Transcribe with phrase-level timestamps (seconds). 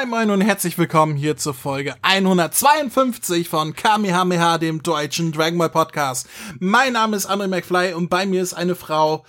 [0.00, 5.68] Moin Moin und herzlich willkommen hier zur Folge 152 von Kamehameha, dem deutschen Dragon Ball
[5.68, 6.26] Podcast.
[6.58, 9.26] Mein Name ist André McFly und bei mir ist eine Frau.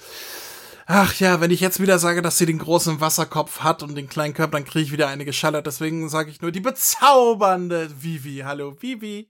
[0.85, 4.07] Ach ja, wenn ich jetzt wieder sage, dass sie den großen Wasserkopf hat und den
[4.07, 5.67] kleinen Körper, dann kriege ich wieder eine geschallert.
[5.67, 8.43] Deswegen sage ich nur die bezaubernde Vivi.
[8.45, 9.29] Hallo Vivi.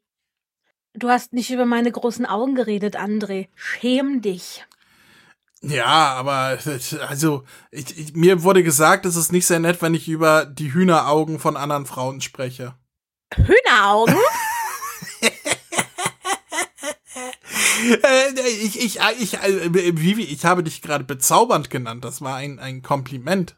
[0.94, 3.48] Du hast nicht über meine großen Augen geredet, André.
[3.56, 4.64] Schäm dich.
[5.64, 6.58] Ja, aber
[7.08, 10.74] also ich, ich, mir wurde gesagt, es ist nicht sehr nett, wenn ich über die
[10.74, 12.74] Hühneraugen von anderen Frauen spreche.
[13.36, 14.18] Hühneraugen?
[18.04, 22.04] äh, ich, ich, ich, äh, Vivi, ich habe dich gerade bezaubernd genannt.
[22.06, 23.56] Das war ein, ein Kompliment.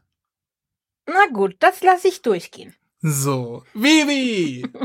[1.05, 2.75] Na gut, das lasse ich durchgehen.
[3.05, 4.65] So, Vivi!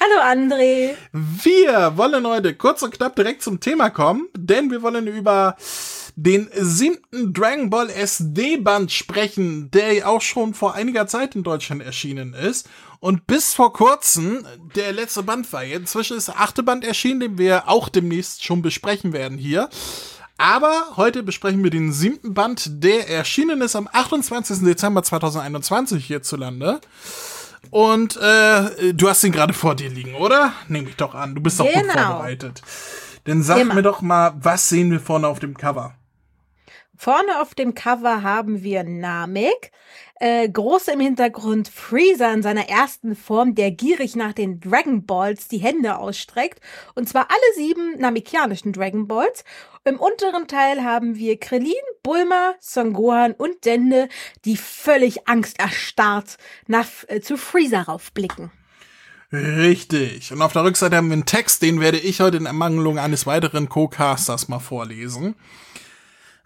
[0.00, 0.96] Hallo André!
[1.12, 5.56] Wir wollen heute kurz und knapp direkt zum Thema kommen, denn wir wollen über
[6.22, 12.34] den siebten Dragon Ball SD-Band sprechen, der auch schon vor einiger Zeit in Deutschland erschienen
[12.34, 12.68] ist.
[12.98, 15.64] Und bis vor kurzem der letzte Band war.
[15.64, 19.70] Inzwischen ist der achte Band erschienen, den wir auch demnächst schon besprechen werden hier.
[20.36, 24.58] Aber heute besprechen wir den siebten Band, der erschienen ist am 28.
[24.60, 26.80] Dezember 2021 hierzulande.
[27.70, 30.52] Und äh, du hast ihn gerade vor dir liegen, oder?
[30.68, 31.34] Nehme ich doch an.
[31.34, 31.80] Du bist doch genau.
[31.82, 32.62] gut vorbereitet.
[33.24, 33.74] Dann sag Immer.
[33.74, 35.94] mir doch mal, was sehen wir vorne auf dem Cover?
[37.02, 39.72] Vorne auf dem Cover haben wir Namek,
[40.16, 45.48] äh, groß im Hintergrund Freezer in seiner ersten Form, der gierig nach den Dragon Balls
[45.48, 46.60] die Hände ausstreckt.
[46.94, 49.44] Und zwar alle sieben namekianischen Dragon Balls.
[49.84, 51.72] Im unteren Teil haben wir Krillin,
[52.02, 54.10] Bulma, Son Gohan und Dende,
[54.44, 56.36] die völlig angsterstarrt
[56.66, 58.50] nach, äh, zu Freezer raufblicken.
[59.32, 60.34] Richtig.
[60.34, 63.24] Und auf der Rückseite haben wir einen Text, den werde ich heute in Ermangelung eines
[63.24, 65.34] weiteren Co-Casters mal vorlesen.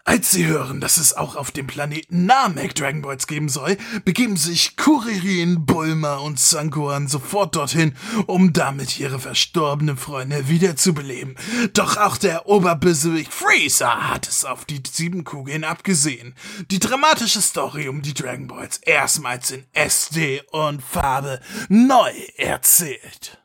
[0.07, 4.37] Als sie hören, dass es auch auf dem Planeten Namek Dragon Balls geben soll, begeben
[4.37, 7.95] sich Kuririn, Bulma und Sangohan sofort dorthin,
[8.27, 11.35] um damit ihre verstorbenen Freunde wiederzubeleben.
[11.73, 16.35] Doch auch der Oberbösewicht Freezer hat es auf die sieben Kugeln abgesehen.
[16.69, 23.41] Die dramatische Story um die Dragon Balls erstmals in SD und Farbe neu erzählt.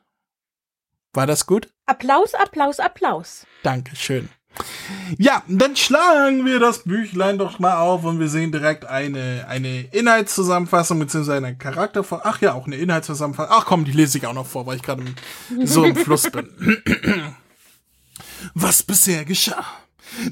[1.11, 1.73] War das gut?
[1.87, 3.47] Applaus, Applaus, Applaus.
[3.63, 4.29] Dankeschön.
[5.17, 9.81] Ja, dann schlagen wir das Büchlein doch mal auf und wir sehen direkt eine, eine
[9.91, 12.21] Inhaltszusammenfassung beziehungsweise einen Charakter vor.
[12.23, 13.55] Ach ja, auch eine Inhaltszusammenfassung.
[13.57, 15.03] Ach komm, die lese ich auch noch vor, weil ich gerade
[15.63, 16.49] so im Fluss bin.
[18.53, 19.65] Was bisher geschah.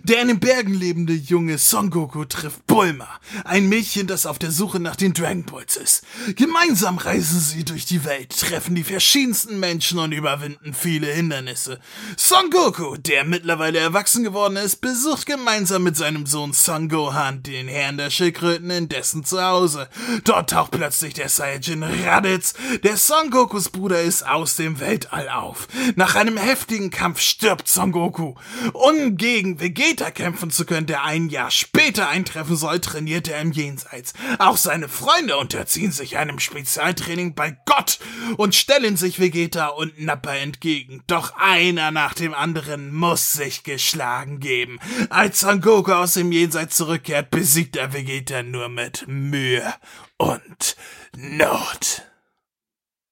[0.03, 3.07] Der in den Bergen lebende junge Son Goku trifft Bulma,
[3.45, 6.03] ein Mädchen, das auf der Suche nach den Dragon Balls ist.
[6.35, 11.79] Gemeinsam reisen sie durch die Welt, treffen die verschiedensten Menschen und überwinden viele Hindernisse.
[12.17, 17.67] Son Goku, der mittlerweile erwachsen geworden ist, besucht gemeinsam mit seinem Sohn Son Gohan den
[17.67, 19.87] Herrn der Schildkröten in dessen Zuhause.
[20.25, 22.53] Dort taucht plötzlich der Saiyajin Raditz,
[22.83, 25.67] der Son Gokus Bruder ist, aus dem Weltall auf.
[25.95, 28.35] Nach einem heftigen Kampf stirbt Son Goku.
[28.73, 33.51] Um gegen Vegeta kämpfen zu können, der ein Jahr später eintreffen soll, trainiert er im
[33.51, 34.13] Jenseits.
[34.39, 37.99] Auch seine Freunde unterziehen sich einem Spezialtraining bei Gott
[38.37, 41.03] und stellen sich Vegeta und Nappa entgegen.
[41.05, 44.79] Doch einer nach dem anderen muss sich geschlagen geben.
[45.11, 49.71] Als Son Goku aus dem Jenseits zurückkehrt, besiegt er Vegeta nur mit Mühe
[50.17, 50.77] und
[51.15, 52.01] Not.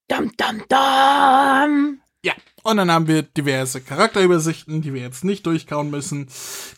[0.08, 2.02] Dum dum dum.
[2.24, 2.34] Ja,
[2.68, 6.28] und dann haben wir diverse Charakterübersichten, die wir jetzt nicht durchkauen müssen.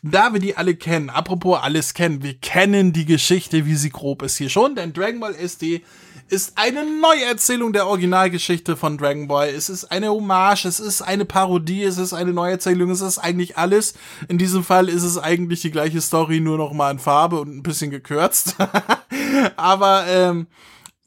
[0.04, 4.22] Da wir die alle kennen, apropos alles kennen, wir kennen die Geschichte, wie sie grob
[4.22, 5.82] ist hier schon, denn Dragon Ball SD
[6.28, 9.50] ist eine Neuerzählung der Originalgeschichte von Dragon Ball.
[9.50, 13.58] Es ist eine Hommage, es ist eine Parodie, es ist eine Neuerzählung, es ist eigentlich
[13.58, 13.96] alles.
[14.28, 17.58] In diesem Fall ist es eigentlich die gleiche Story, nur noch mal in Farbe und
[17.58, 18.58] ein bisschen gekürzt.
[19.56, 20.46] Aber ähm,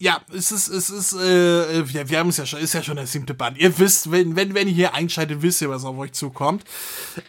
[0.03, 2.97] ja, es ist, es ist, äh, wir, wir haben es ja schon, ist ja schon
[2.97, 3.57] der siebte Band.
[3.57, 6.65] Ihr wisst, wenn, wenn, wenn ihr hier einschaltet, wisst ihr, was auf euch zukommt.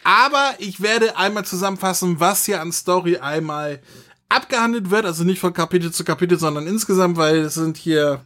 [0.02, 3.80] Aber ich werde einmal zusammenfassen, was hier an Story einmal
[4.28, 5.06] abgehandelt wird.
[5.06, 8.24] Also nicht von Kapitel zu Kapitel, sondern insgesamt, weil es sind hier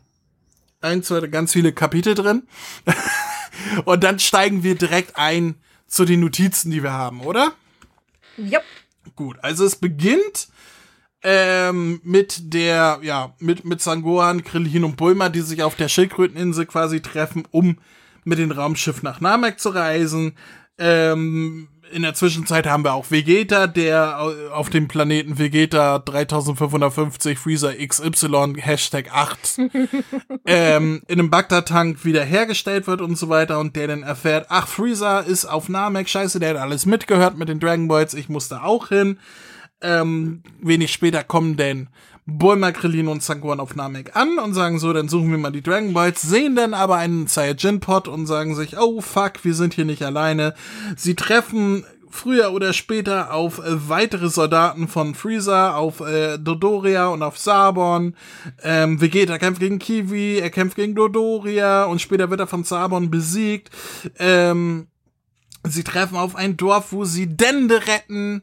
[0.80, 2.48] ein, zwei, ganz viele Kapitel drin.
[3.84, 5.56] Und dann steigen wir direkt ein
[5.88, 7.52] zu den Notizen, die wir haben, oder?
[8.38, 8.60] Ja.
[9.14, 10.48] Gut, also es beginnt
[11.22, 16.66] ähm, mit der, ja, mit, mit Sangohan, Krillin und Bulma, die sich auf der Schildkröteninsel
[16.66, 17.78] quasi treffen, um
[18.24, 20.34] mit dem Raumschiff nach Namek zu reisen.
[20.78, 24.18] Ähm, in der Zwischenzeit haben wir auch Vegeta, der
[24.52, 29.58] auf dem Planeten Vegeta 3550 Freezer XY Hashtag 8
[30.46, 35.24] ähm, in einem Bagdad-Tank wiederhergestellt wird und so weiter und der dann erfährt, ach, Freezer
[35.24, 38.62] ist auf Namek, scheiße, der hat alles mitgehört mit den Dragon Balls, ich muss da
[38.62, 39.18] auch hin.
[39.80, 41.88] Ähm, wenig später kommen denn
[42.30, 45.62] Bulma, Krillin und Sangohan auf Namek an und sagen so, dann suchen wir mal die
[45.62, 49.86] Dragon Balls, sehen dann aber einen Saiyajin-Pod und sagen sich, oh fuck, wir sind hier
[49.86, 50.54] nicht alleine.
[50.94, 57.22] Sie treffen früher oder später auf äh, weitere Soldaten von Freezer, auf äh, Dodoria und
[57.22, 58.14] auf Sabon.
[58.62, 63.10] Ähm, Vegeta kämpft gegen Kiwi, er kämpft gegen Dodoria und später wird er von Sabon
[63.10, 63.70] besiegt.
[64.18, 64.88] Ähm,
[65.64, 68.42] sie treffen auf ein Dorf, wo sie Dende retten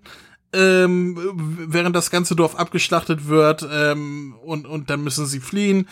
[0.56, 1.18] ähm,
[1.68, 5.88] während das ganze Dorf abgeschlachtet wird ähm, und, und dann müssen sie fliehen.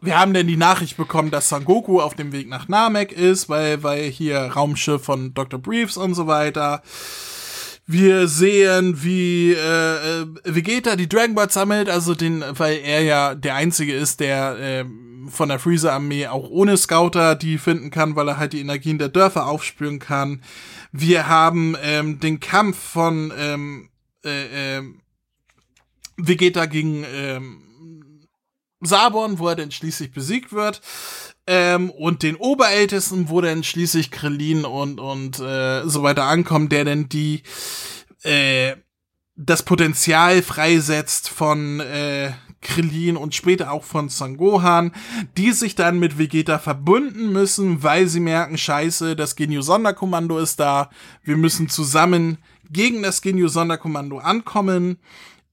[0.00, 3.48] Wir haben dann die Nachricht bekommen, dass Son Goku auf dem Weg nach Namek ist,
[3.48, 5.60] weil, weil hier Raumschiff von Dr.
[5.60, 6.82] Briefs und so weiter.
[7.90, 13.34] Wir sehen, wie äh, äh, Vegeta die Dragon Ball sammelt, also den, weil er ja
[13.34, 14.84] der einzige ist, der äh,
[15.30, 19.08] von der Freezer-Armee auch ohne Scouter die finden kann, weil er halt die Energien der
[19.08, 20.42] Dörfer aufspüren kann.
[20.92, 23.88] Wir haben ähm, den Kampf von ähm,
[24.24, 24.82] äh, äh,
[26.16, 27.62] Vegeta gegen ähm,
[28.80, 30.80] Sabon, wo er dann schließlich besiegt wird.
[31.46, 36.84] Ähm, und den Oberältesten, wo dann schließlich Krillin und, und äh, so weiter ankommen, der
[36.84, 37.42] dann die
[38.22, 38.76] äh,
[39.36, 44.92] das Potenzial freisetzt von äh, Krillin und später auch von Sangohan,
[45.36, 50.90] die sich dann mit Vegeta verbunden müssen, weil sie merken, scheiße, das Genio-Sonderkommando ist da,
[51.22, 52.38] wir müssen zusammen
[52.70, 54.98] gegen das Genio-Sonderkommando ankommen.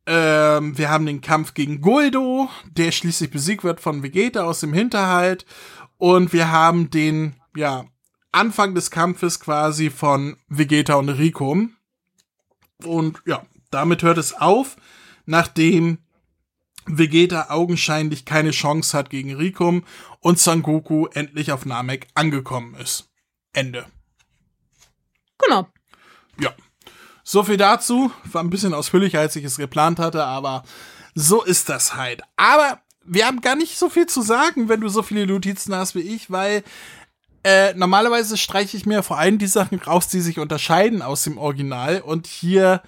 [0.05, 4.73] Ähm, wir haben den Kampf gegen Guldo, der schließlich besiegt wird von Vegeta aus dem
[4.73, 5.45] Hinterhalt.
[5.97, 7.85] Und wir haben den, ja,
[8.31, 11.67] Anfang des Kampfes quasi von Vegeta und Rico.
[12.83, 14.75] Und ja, damit hört es auf,
[15.25, 15.99] nachdem
[16.85, 19.85] Vegeta augenscheinlich keine Chance hat gegen Rikum
[20.19, 23.09] und Son Goku endlich auf Namek angekommen ist.
[23.53, 23.85] Ende.
[25.39, 25.67] Genau.
[26.39, 26.53] Ja.
[27.27, 28.11] So viel dazu.
[28.31, 30.63] War ein bisschen ausführlicher, als ich es geplant hatte, aber
[31.15, 32.21] so ist das halt.
[32.37, 35.95] Aber wir haben gar nicht so viel zu sagen, wenn du so viele Notizen hast
[35.95, 36.63] wie ich, weil
[37.43, 41.39] äh, normalerweise streiche ich mir vor allem die Sachen raus, die sich unterscheiden aus dem
[41.39, 42.01] Original.
[42.01, 42.83] Und hier,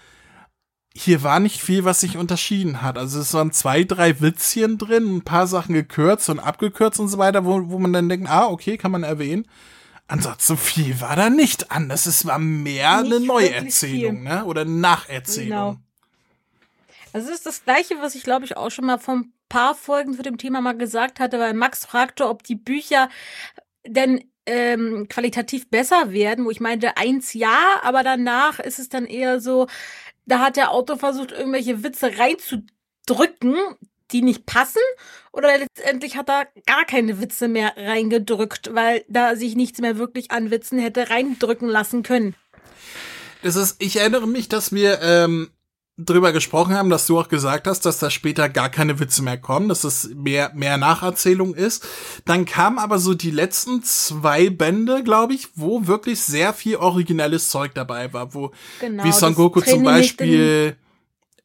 [0.96, 3.00] hier war nicht viel, was sich unterschieden hat.
[3.00, 7.18] Also es waren zwei, drei Witzchen drin, ein paar Sachen gekürzt und abgekürzt und so
[7.18, 9.48] weiter, wo, wo man dann denkt, ah, okay, kann man erwähnen.
[10.08, 12.06] Ansonsten viel war da nicht anders.
[12.06, 14.46] Es war mehr nicht eine Neuerzählung, ne?
[14.46, 15.50] Oder eine Nacherzählung.
[15.50, 15.78] Genau.
[17.14, 19.76] Also es ist das Gleiche, was ich glaube ich auch schon mal vor ein paar
[19.76, 23.10] Folgen zu dem Thema mal gesagt hatte, weil Max fragte, ob die Bücher
[23.86, 29.06] denn ähm, qualitativ besser werden, wo ich meinte, eins ja, aber danach ist es dann
[29.06, 29.68] eher so,
[30.26, 33.56] da hat der Autor versucht, irgendwelche Witze reinzudrücken,
[34.12, 34.82] die nicht passen
[35.32, 40.32] oder letztendlich hat er gar keine Witze mehr reingedrückt, weil da sich nichts mehr wirklich
[40.32, 42.36] an Witzen hätte reindrücken lassen können.
[43.44, 45.52] Das ist, ich erinnere mich, dass wir ähm,
[45.98, 49.38] drüber gesprochen haben, dass du auch gesagt hast, dass da später gar keine Witze mehr
[49.38, 51.86] kommen, dass es mehr, mehr Nacherzählung ist.
[52.26, 57.50] Dann kamen aber so die letzten zwei Bände, glaube ich, wo wirklich sehr viel originelles
[57.50, 60.78] Zeug dabei war, wo genau, wie Son Goku zum Beispiel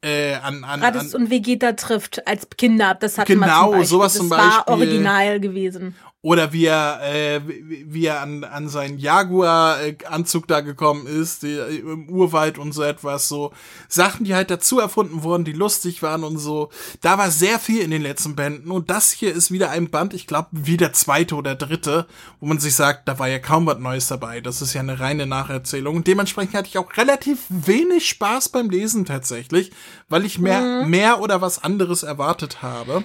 [0.02, 2.94] äh, an, an, Raditz und Vegeta trifft als Kinder.
[2.98, 4.48] Das hat genau, man zum sowas das zum Beispiel.
[4.50, 5.94] war original gewesen.
[6.24, 12.08] Oder wie er, äh, wie er an, an seinen Jaguar-Anzug da gekommen ist, die, im
[12.08, 13.52] Urwald und so etwas, so
[13.88, 16.70] Sachen, die halt dazu erfunden wurden, die lustig waren und so.
[17.00, 20.14] Da war sehr viel in den letzten Bänden und das hier ist wieder ein Band,
[20.14, 22.06] ich glaube, wie der zweite oder dritte,
[22.38, 24.40] wo man sich sagt, da war ja kaum was Neues dabei.
[24.40, 25.96] Das ist ja eine reine Nacherzählung.
[25.96, 29.72] Und dementsprechend hatte ich auch relativ wenig Spaß beim Lesen tatsächlich,
[30.08, 30.88] weil ich mehr, mhm.
[30.88, 33.02] mehr oder was anderes erwartet habe.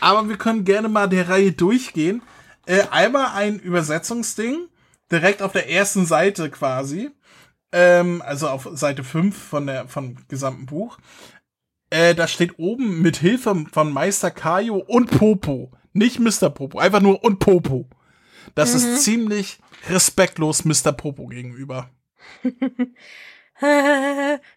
[0.00, 2.20] Aber wir können gerne mal der Reihe durchgehen.
[2.66, 4.68] Äh, einmal ein Übersetzungsding,
[5.10, 7.10] direkt auf der ersten Seite quasi.
[7.72, 10.98] Ähm, also auf Seite 5 von der, vom gesamten Buch.
[11.90, 15.72] Äh, da steht oben mit Hilfe von Meister Kaio und Popo.
[15.92, 16.50] Nicht Mr.
[16.50, 17.88] Popo, einfach nur und Popo.
[18.54, 18.76] Das mhm.
[18.76, 20.92] ist ziemlich respektlos Mr.
[20.92, 21.90] Popo gegenüber.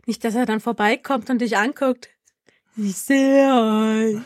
[0.05, 2.09] Nicht, dass er dann vorbeikommt und dich anguckt.
[2.75, 4.21] Ich sehe euch.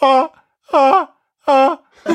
[0.00, 0.32] Ha,
[0.72, 1.14] ha,
[1.46, 1.82] ha.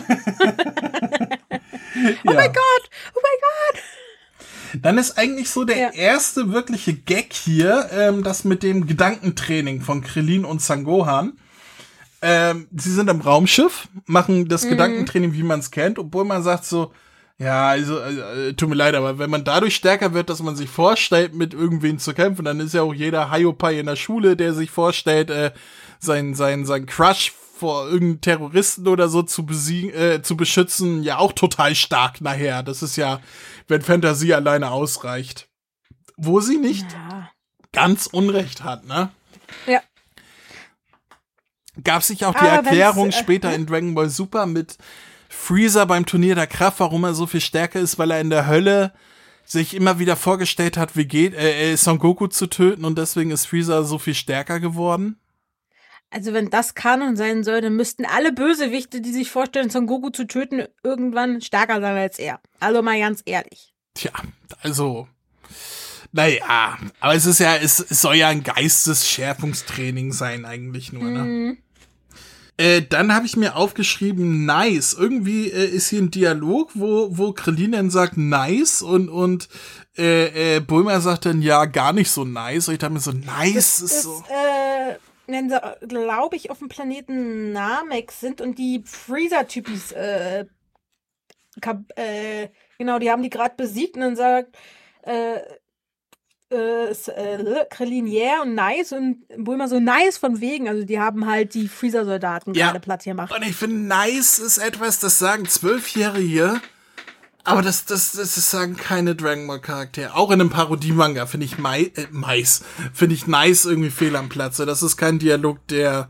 [2.26, 3.82] oh mein Gott, oh mein Gott.
[4.82, 5.90] Dann ist eigentlich so der ja.
[5.92, 11.34] erste wirkliche Gag hier, ähm, das mit dem Gedankentraining von Krillin und Sangohan.
[12.22, 14.70] Ähm, sie sind im Raumschiff, machen das mhm.
[14.70, 16.92] Gedankentraining, wie man es kennt, obwohl man sagt so,
[17.38, 20.70] ja, also, äh, tut mir leid, aber wenn man dadurch stärker wird, dass man sich
[20.70, 24.54] vorstellt, mit irgendwen zu kämpfen, dann ist ja auch jeder Hayopai in der Schule, der
[24.54, 25.52] sich vorstellt, äh,
[26.00, 31.18] sein, sein, sein Crush vor irgendeinem Terroristen oder so zu besiegen, äh, zu beschützen, ja
[31.18, 32.64] auch total stark nachher.
[32.64, 33.20] Das ist ja,
[33.68, 35.48] wenn Fantasie alleine ausreicht.
[36.18, 37.30] Wo sie nicht ja.
[37.74, 39.10] ganz Unrecht hat, ne?
[39.68, 39.82] Ja.
[41.84, 44.78] Gab sich auch die Aber Erklärung äh, später in Dragon Ball Super mit
[45.36, 48.48] Freezer beim Turnier der Kraft, warum er so viel stärker ist, weil er in der
[48.48, 48.94] Hölle
[49.44, 53.32] sich immer wieder vorgestellt hat, wie geht, äh, äh, Son Goku zu töten und deswegen
[53.32, 55.20] ist Freezer so viel stärker geworden.
[56.10, 60.10] Also wenn das Kanon sein soll, dann müssten alle Bösewichte, die sich vorstellen, Son Goku
[60.10, 62.40] zu töten, irgendwann stärker sein als er.
[62.60, 63.74] Also mal ganz ehrlich.
[63.94, 64.12] Tja,
[64.62, 65.08] also,
[66.12, 71.20] naja, aber es ist ja, es, es soll ja ein Geistesschärfungstraining sein eigentlich nur, ne?
[71.20, 71.58] Mhm.
[72.58, 74.94] Äh, dann habe ich mir aufgeschrieben, nice.
[74.98, 79.50] Irgendwie äh, ist hier ein Dialog, wo, wo Krillin dann sagt, nice und, und
[79.98, 82.68] äh, äh, Bulma sagt dann, ja, gar nicht so nice.
[82.68, 84.24] Und ich dachte mir so, nice Das ist so.
[84.30, 84.96] äh,
[85.28, 90.46] wenn sie, glaube ich, auf dem Planeten Namek sind und die Freezer-Typis, äh,
[91.96, 92.48] äh,
[92.78, 94.56] genau, die haben die gerade besiegt und dann sagt,
[95.02, 95.40] äh,
[96.56, 100.68] äh, äh, Krillin, yeah und nice und Bulma so nice von wegen.
[100.68, 102.68] Also die haben halt die Freezer-Soldaten Ja.
[102.68, 103.34] gerade platt gemacht.
[103.36, 106.62] Und ich finde, nice ist etwas, das sagen Zwölfjährige,
[107.44, 110.16] aber das, das, das, das sagen keine Dragon Ball Charaktere.
[110.16, 114.30] Auch in einem Parodie-Manga finde ich Mai, äh, Mais, finde ich nice irgendwie fehl am
[114.30, 114.66] Platze.
[114.66, 116.10] Das ist kein Dialog, der,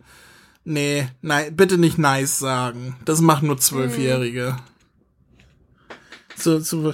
[0.64, 2.96] nee, nein, bitte nicht nice sagen.
[3.04, 4.56] Das machen nur Zwölfjährige.
[6.38, 6.92] So, so,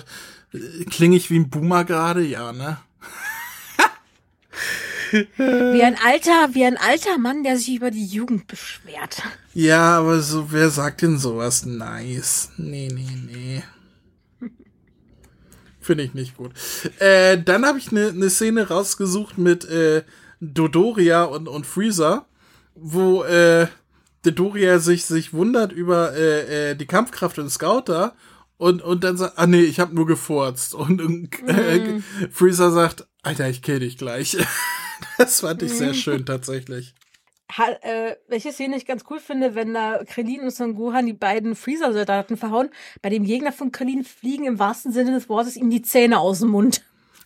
[0.53, 2.21] äh, klinge ich wie ein Boomer gerade?
[2.23, 2.77] Ja, ne?
[5.11, 9.21] Wie ein alter, wie ein alter Mann, der sich über die Jugend beschwert.
[9.53, 11.65] Ja, aber so, wer sagt denn sowas?
[11.65, 12.49] Nice.
[12.57, 13.63] Nee, nee, nee.
[15.81, 16.51] Finde ich nicht gut.
[16.99, 20.03] Äh, dann habe ich eine ne Szene rausgesucht mit äh,
[20.39, 22.27] Dodoria und, und Freezer,
[22.75, 23.67] wo äh,
[24.23, 28.13] Dodoria sich, sich wundert über äh, äh, die Kampfkraft und Scouter
[28.57, 30.75] und, und dann sagt, ah nee, ich habe nur gefurzt.
[30.75, 31.99] Und, und äh,
[32.31, 34.37] Freezer sagt, Alter, ich kill dich gleich.
[35.17, 36.93] das fand ich sehr schön tatsächlich.
[37.57, 41.13] Ha, äh, welche Szene ich ganz cool finde, wenn da Krillin und Son Gohan die
[41.13, 42.69] beiden Freezer-Soldaten verhauen.
[43.01, 46.39] Bei dem Gegner von Krillin fliegen im wahrsten Sinne des Wortes ihm die Zähne aus
[46.39, 46.81] dem Mund.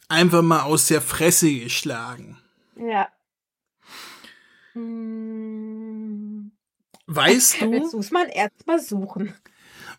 [0.08, 2.38] Einfach mal aus der Fresse geschlagen.
[2.76, 3.08] Ja.
[4.74, 6.52] Hm,
[7.08, 9.34] Weißt jetzt du, muss man erst mal suchen.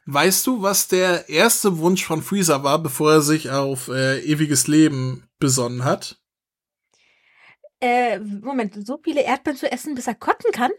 [0.07, 4.67] weißt du, was der erste Wunsch von Freezer war, bevor er sich auf äh, ewiges
[4.67, 6.19] Leben besonnen hat?
[7.81, 10.71] Äh, Moment, so viele Erdbeeren zu essen, bis er kotzen kann?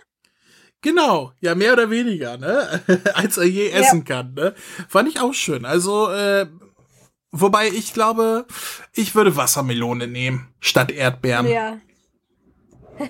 [0.81, 2.81] Genau, ja, mehr oder weniger, ne?
[3.15, 3.77] Als er je Ja.
[3.77, 4.53] essen kann, ne?
[4.87, 5.65] Fand ich auch schön.
[5.65, 6.47] Also, äh,
[7.31, 8.45] wobei ich glaube,
[8.93, 11.47] ich würde Wassermelone nehmen, statt Erdbeeren.
[11.47, 11.77] Ja.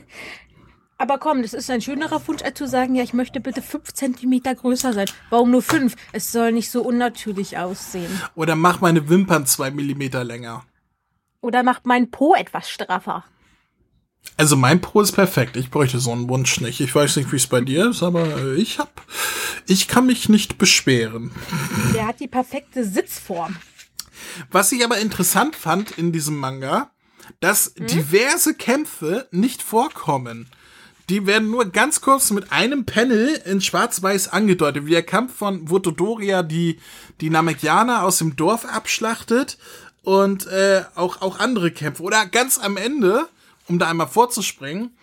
[1.00, 3.94] Aber komm, das ist ein schönerer Wunsch, als zu sagen, ja, ich möchte bitte fünf
[3.94, 5.08] Zentimeter größer sein.
[5.30, 5.96] Warum nur fünf?
[6.12, 8.10] Es soll nicht so unnatürlich aussehen.
[8.34, 10.66] Oder mach meine Wimpern zwei Millimeter länger.
[11.42, 13.24] Oder macht mein Po etwas straffer.
[14.36, 15.58] Also mein Po ist perfekt.
[15.58, 16.80] Ich bräuchte so einen Wunsch nicht.
[16.80, 19.02] Ich weiß nicht, wie es bei dir ist, aber ich hab,
[19.66, 21.32] ich kann mich nicht beschweren.
[21.96, 23.56] Der hat die perfekte Sitzform.
[24.52, 26.92] Was ich aber interessant fand in diesem Manga,
[27.40, 27.88] dass Hm?
[27.88, 30.50] diverse Kämpfe nicht vorkommen.
[31.10, 35.70] Die werden nur ganz kurz mit einem Panel in Schwarz-Weiß angedeutet, wie der Kampf von
[35.70, 36.80] wo Dodoria die,
[37.22, 39.58] die Namekianer aus dem Dorf abschlachtet
[40.04, 42.04] und äh, auch, auch andere Kämpfe.
[42.04, 43.28] Oder ganz am Ende,
[43.68, 44.98] um da einmal vorzuspringen,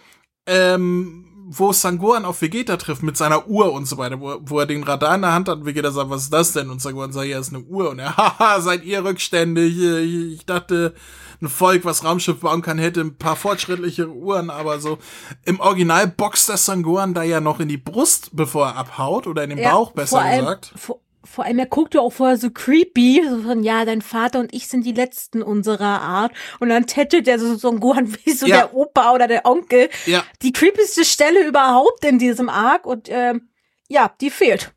[0.46, 4.66] ähm, wo Sangohan auf Vegeta trifft mit seiner Uhr und so weiter, wo, wo er
[4.66, 6.70] den Radar in der Hand hat und Vegeta sagt, was ist das denn?
[6.70, 7.90] Und Sangohan sagt, ja, ist eine Uhr.
[7.90, 9.78] Und er, haha, seid ihr rückständig?
[9.78, 10.94] Ich, ich dachte,
[11.42, 14.98] ein Volk, was Raumschiff bauen kann, hätte ein paar fortschrittliche Uhren, aber so
[15.44, 19.44] im Original boxt das Sangohan da ja noch in die Brust, bevor er abhaut, oder
[19.44, 20.72] in den Bauch, besser vor allem, gesagt.
[20.76, 24.52] Vor, vor allem, er guckte auch vorher so creepy, so von, ja, dein Vater und
[24.54, 26.32] ich sind die Letzten unserer Art.
[26.60, 28.56] Und dann tätschelt er so, so ein Gohan wie so Ja.
[28.56, 29.88] der Opa oder der Onkel.
[30.06, 30.24] Ja.
[30.42, 33.48] Die creepyste Stelle überhaupt in diesem Arc und, ähm,
[33.88, 34.72] ja, die fehlt.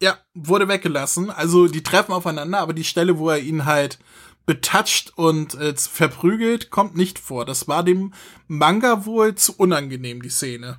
[0.00, 1.30] Ja, wurde weggelassen.
[1.30, 3.98] Also die treffen aufeinander, aber die Stelle, wo er ihn halt
[4.46, 7.44] betatscht und äh, verprügelt, kommt nicht vor.
[7.44, 8.12] Das war dem
[8.48, 10.78] Manga wohl zu unangenehm, die Szene.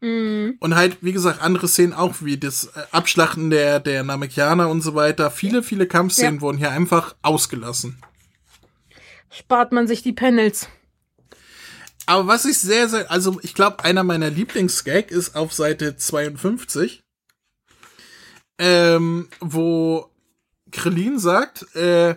[0.00, 0.56] Mhm.
[0.60, 4.80] Und halt, wie gesagt, andere Szenen auch, wie das äh, Abschlachten der, der Namekianer und
[4.80, 5.30] so weiter.
[5.30, 6.40] Viele, viele Kampfszenen Ja.
[6.40, 7.98] wurden hier einfach ausgelassen.
[9.30, 10.68] Spart man sich die Panels.
[12.06, 17.02] Aber was ich sehr, sehr, also ich glaube, einer meiner Lieblingsgag ist auf Seite 52,
[18.58, 20.10] ähm, wo
[20.72, 22.16] Krillin sagt, äh,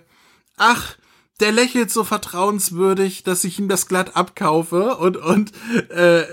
[0.57, 0.95] ach,
[1.43, 5.51] der lächelt so vertrauenswürdig, dass ich ihm das glatt abkaufe und und
[5.89, 6.23] äh,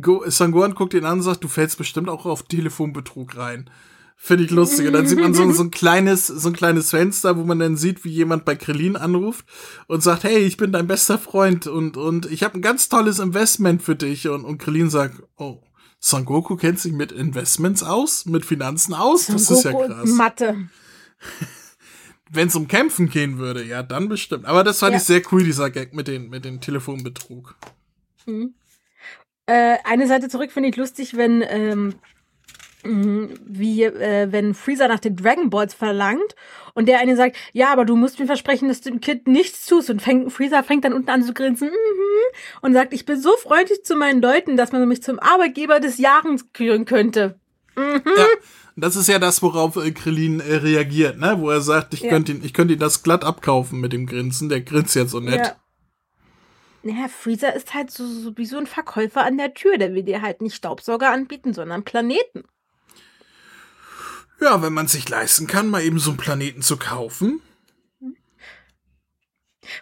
[0.00, 3.68] Go- Sangohan guckt ihn an und sagt, du fällst bestimmt auch auf Telefonbetrug rein.
[4.20, 4.86] Finde ich lustig.
[4.88, 7.76] Und dann sieht man so, so ein kleines, so ein kleines Fenster, wo man dann
[7.76, 9.44] sieht, wie jemand bei Krillin anruft
[9.86, 13.20] und sagt, hey, ich bin dein bester Freund und, und ich habe ein ganz tolles
[13.20, 14.28] Investment für dich.
[14.28, 15.62] Und, und Krillin sagt, oh,
[16.00, 19.26] Son Goku kennt sich mit Investments aus, mit Finanzen aus.
[19.26, 20.10] Son das Goku ist ja krass.
[20.10, 20.68] Mathe.
[22.30, 24.44] Wenn es um Kämpfen gehen würde, ja, dann bestimmt.
[24.46, 24.98] Aber das fand Ja.
[24.98, 27.56] ich sehr cool, dieser Gag mit den, mit den Telefonbetrug.
[28.26, 28.54] Mhm.
[29.46, 31.94] Äh, eine Seite zurück finde ich lustig, wenn ähm,
[32.84, 36.36] mh, wie äh, wenn Freezer nach den Dragon Balls verlangt
[36.74, 39.64] und der eine sagt, ja, aber du musst mir versprechen, dass du dem Kind nichts
[39.66, 43.18] tust und fängt, Freezer fängt dann unten an zu grinsen mhm, und sagt, ich bin
[43.18, 47.38] so freundlich zu meinen Leuten, dass man mich zum Arbeitgeber des Jahres küren könnte.
[47.74, 48.02] Mhm.
[48.04, 48.26] Ja.
[48.80, 51.36] Das ist ja das, worauf äh, Krillin äh, reagiert, ne?
[51.40, 52.10] Wo er sagt, ich Ja.
[52.10, 54.48] könnte ihn, ich könnte ihn das glatt abkaufen mit dem Grinsen.
[54.48, 55.46] Der grinst jetzt so nett.
[55.46, 55.56] Ja.
[56.84, 59.78] Naja, Freezer ist halt so, so wie so ein Verkäufer an der Tür.
[59.78, 62.44] Der will dir halt nicht Staubsauger anbieten, sondern Planeten.
[64.40, 67.40] Ja, wenn man sich leisten kann, mal eben so einen Planeten zu kaufen.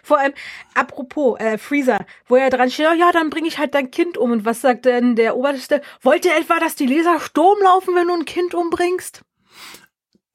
[0.03, 0.33] Vor allem,
[0.73, 4.17] apropos, äh, Freezer, wo er dran steht, oh ja, dann bringe ich halt dein Kind
[4.17, 4.31] um.
[4.31, 5.81] Und was sagt denn der Oberste?
[6.01, 9.21] Wollt ihr etwa, dass die Laser Sturm laufen, wenn du ein Kind umbringst?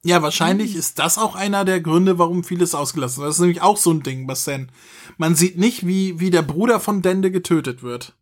[0.05, 0.23] Ja, Mhm.
[0.23, 3.29] wahrscheinlich ist das auch einer der Gründe, warum vieles ausgelassen wird.
[3.29, 4.69] Das ist nämlich auch so ein Ding, was denn.
[5.17, 8.13] Man sieht nicht, wie, wie der Bruder von Dende getötet wird.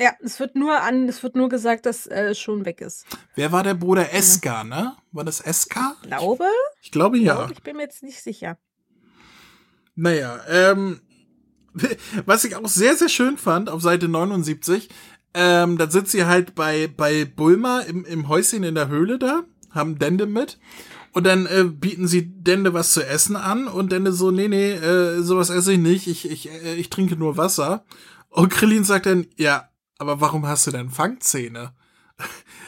[0.00, 3.04] Ja, es wird nur an, es wird nur gesagt, dass äh, es schon weg ist.
[3.36, 4.96] Wer war der Bruder Eska, ne?
[5.12, 5.94] War das Eska?
[6.02, 6.46] Glaube?
[6.80, 7.48] Ich glaube ja.
[7.52, 8.58] Ich bin mir jetzt nicht sicher.
[9.94, 11.00] Naja, ähm,
[12.26, 14.88] was ich auch sehr, sehr schön fand auf Seite 79,
[15.34, 19.44] ähm, da sitzt sie halt bei, bei Bulma im, im Häuschen in der Höhle da,
[19.70, 20.58] haben Dende mit.
[21.14, 24.72] Und dann äh, bieten sie Dende was zu essen an und Dende so, nee, nee,
[24.72, 27.84] äh, sowas esse ich nicht, ich, ich, äh, ich trinke nur Wasser.
[28.28, 31.74] Und Krillin sagt dann, ja, aber warum hast du denn Fangzähne?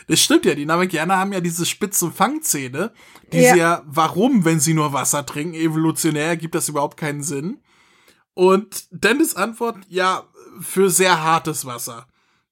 [0.07, 2.93] Das stimmt ja, die Namekianer haben ja diese spitzen Fangzähne,
[3.33, 3.53] die Ja.
[3.55, 7.63] sie ja, warum, wenn sie nur Wasser trinken, evolutionär ergibt das überhaupt keinen Sinn.
[8.35, 10.25] Und Dennis Antwort, ja,
[10.61, 12.07] für sehr hartes Wasser.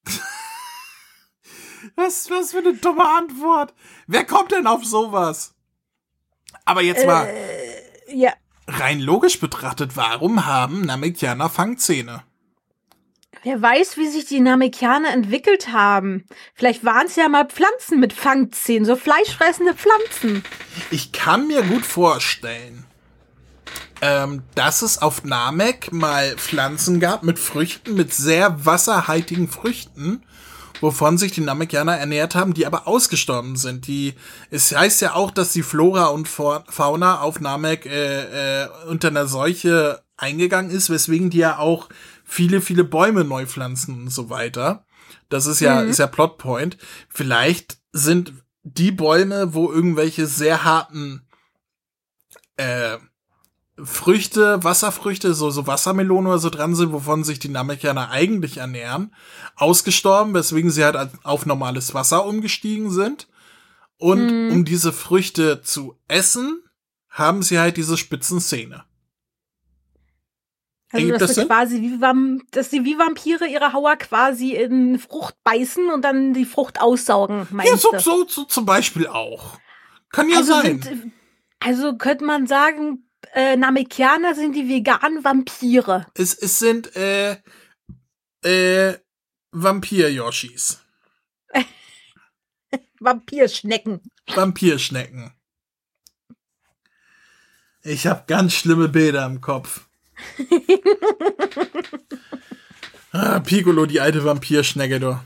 [1.95, 3.73] was, was für eine dumme Antwort.
[4.07, 5.53] Wer kommt denn auf sowas?
[6.65, 8.31] Aber jetzt mal Äh, ja.
[8.67, 12.23] rein logisch betrachtet, warum haben Namekianer Fangzähne?
[13.43, 16.23] Wer weiß, wie sich die Namekianer entwickelt haben.
[16.55, 20.43] Vielleicht waren es ja mal Pflanzen mit Fangzähnen, so fleischfressende Pflanzen.
[20.91, 22.85] Ich kann mir gut vorstellen,
[24.01, 30.23] ähm, dass es auf Namek mal Pflanzen gab mit Früchten, mit sehr wasserhaltigen Früchten,
[30.79, 33.87] wovon sich die Namekianer ernährt haben, die aber ausgestorben sind.
[33.87, 34.13] Die,
[34.51, 39.09] es heißt ja auch, dass die Flora und Fa- Fauna auf Namek äh, äh, unter
[39.09, 41.89] einer Seuche eingegangen ist, weswegen die ja auch
[42.33, 44.85] viele, viele Bäume neu pflanzen und so weiter.
[45.29, 45.89] Das ist ja, Mhm.
[45.89, 46.77] ist ja Plotpoint.
[47.09, 51.27] Vielleicht sind die Bäume, wo irgendwelche sehr harten
[52.57, 52.97] äh,
[53.83, 59.13] Früchte, Wasserfrüchte, so, so Wassermelonen oder so dran sind, wovon sich die Namekianer eigentlich ernähren,
[59.55, 63.27] ausgestorben, weswegen sie halt auf normales Wasser umgestiegen sind.
[63.97, 64.51] Und Mhm.
[64.51, 66.61] um diese Früchte zu essen,
[67.09, 68.83] haben sie halt diese spitzen Zähne.
[70.93, 75.35] Also, Ergibt dass, das quasi wie dass sie wie Vampire ihre Hauer quasi in Frucht
[75.43, 77.99] beißen und dann die Frucht aussaugen, Ja, meinst so, du?
[77.99, 79.57] so, so zum Beispiel auch.
[80.11, 80.81] Kann ja also, sein.
[80.83, 81.11] sind,
[81.59, 86.05] also könnte man sagen, äh, Namekianer sind die veganen Vampire.
[86.13, 87.37] es, es sind äh,
[88.43, 88.93] äh,
[89.51, 90.79] Vampir-Yoshis.
[92.99, 94.01] Vampirschnecken.
[94.27, 95.33] Vampirschnecken.
[97.81, 99.87] Ich habe ganz schlimme Bilder im Kopf.
[103.11, 105.19] Ah, Piccolo, die alte Vampirschnecke, du.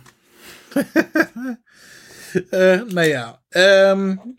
[2.51, 3.39] äh, naja.
[3.53, 4.37] Ähm,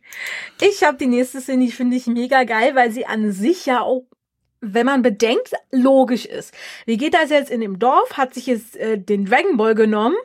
[0.60, 3.80] Ich habe die nächste Szene, die finde ich mega geil, weil sie an sich ja
[3.80, 4.06] auch,
[4.60, 6.52] wenn man bedenkt, logisch ist.
[6.84, 10.16] Wie geht das jetzt in dem Dorf, hat sich jetzt äh, den Dragon Ball genommen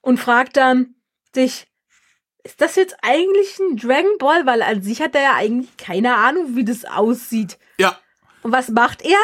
[0.00, 0.94] und fragt dann
[1.34, 1.66] sich,
[2.44, 4.46] ist das jetzt eigentlich ein Dragon Ball?
[4.46, 7.58] Weil an sich hat er ja eigentlich keine Ahnung, wie das aussieht.
[7.78, 7.98] ja,
[8.52, 9.18] was macht er?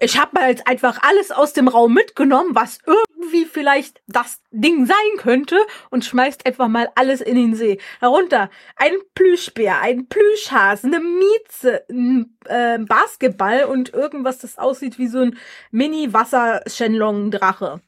[0.00, 4.86] Ich habe mal jetzt einfach alles aus dem Raum mitgenommen, was irgendwie vielleicht das Ding
[4.86, 5.58] sein könnte
[5.90, 7.78] und schmeißt einfach mal alles in den See.
[8.00, 15.08] Darunter ein Plüschbär, ein Plüschhase, eine Mieze, ein äh, Basketball und irgendwas, das aussieht wie
[15.08, 15.36] so ein
[15.70, 17.80] Mini-Wasser-Shenlong-Drache.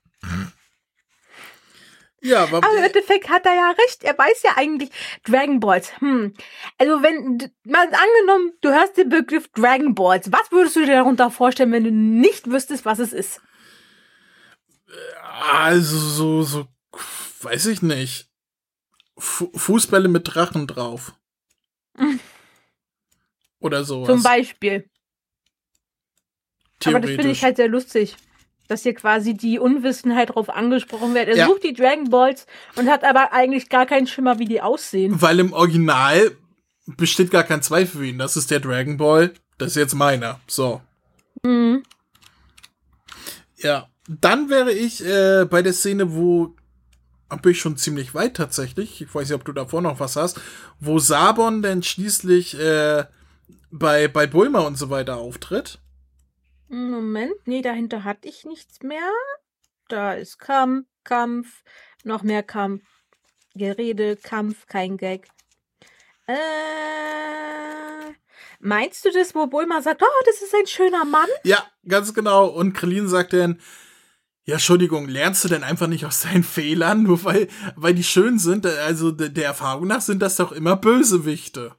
[2.26, 4.04] Ja, aber, Aber im Endeffekt hat er ja recht.
[4.04, 4.90] Er weiß ja eigentlich
[5.24, 5.92] Dragon Balls.
[6.00, 6.34] Hm.
[6.78, 10.30] Also wenn, mal angenommen, du hörst den Begriff Dragon Balls.
[10.32, 13.40] Was würdest du dir darunter vorstellen, wenn du nicht wüsstest, was es ist?
[15.42, 16.68] also so, so,
[17.42, 18.28] weiß ich nicht.
[19.18, 21.14] Fu Fußbälle mit Drachen drauf.
[23.60, 24.08] Oder sowas.
[24.08, 24.88] Zum Beispiel.
[26.84, 28.16] Aber das finde ich halt sehr lustig.
[28.68, 31.28] Dass hier quasi die Unwissenheit drauf angesprochen wird.
[31.28, 31.46] Er Ja.
[31.46, 35.20] sucht die Dragon Balls und hat aber eigentlich gar keinen Schimmer, wie die aussehen.
[35.20, 36.32] Weil im Original
[36.86, 38.18] besteht gar kein Zweifel für ihn.
[38.18, 39.32] Das ist der Dragon Ball.
[39.58, 40.40] Das ist jetzt meiner.
[40.46, 40.80] So.
[41.42, 41.82] Mhm.
[43.58, 43.88] Ja.
[44.08, 46.54] Dann wäre ich äh, bei der Szene, wo
[47.28, 49.02] da bin ich schon ziemlich weit tatsächlich.
[49.02, 50.40] Ich weiß nicht, ob du davor noch was hast,
[50.78, 53.04] wo Sabon dann schließlich äh,
[53.72, 55.80] bei, bei Bulma und so weiter auftritt.
[56.68, 59.10] Moment, nee, dahinter hatte ich nichts mehr.
[59.88, 61.62] Da ist Kampf, Kampf,
[62.04, 62.82] noch mehr Kampf,
[63.54, 65.28] Gerede, Kampf, kein Gag.
[66.26, 66.34] Äh,
[68.58, 71.28] meinst du das, wo Bulma sagt, oh, das ist ein schöner Mann?
[71.44, 72.46] Ja, ganz genau.
[72.46, 73.60] Und Krillin sagt dann,
[74.44, 78.38] ja, Entschuldigung, lernst du denn einfach nicht aus deinen Fehlern, nur weil, weil die schön
[78.38, 78.66] sind?
[78.66, 81.76] Also der der Erfahrung nach sind das doch immer Bösewichte.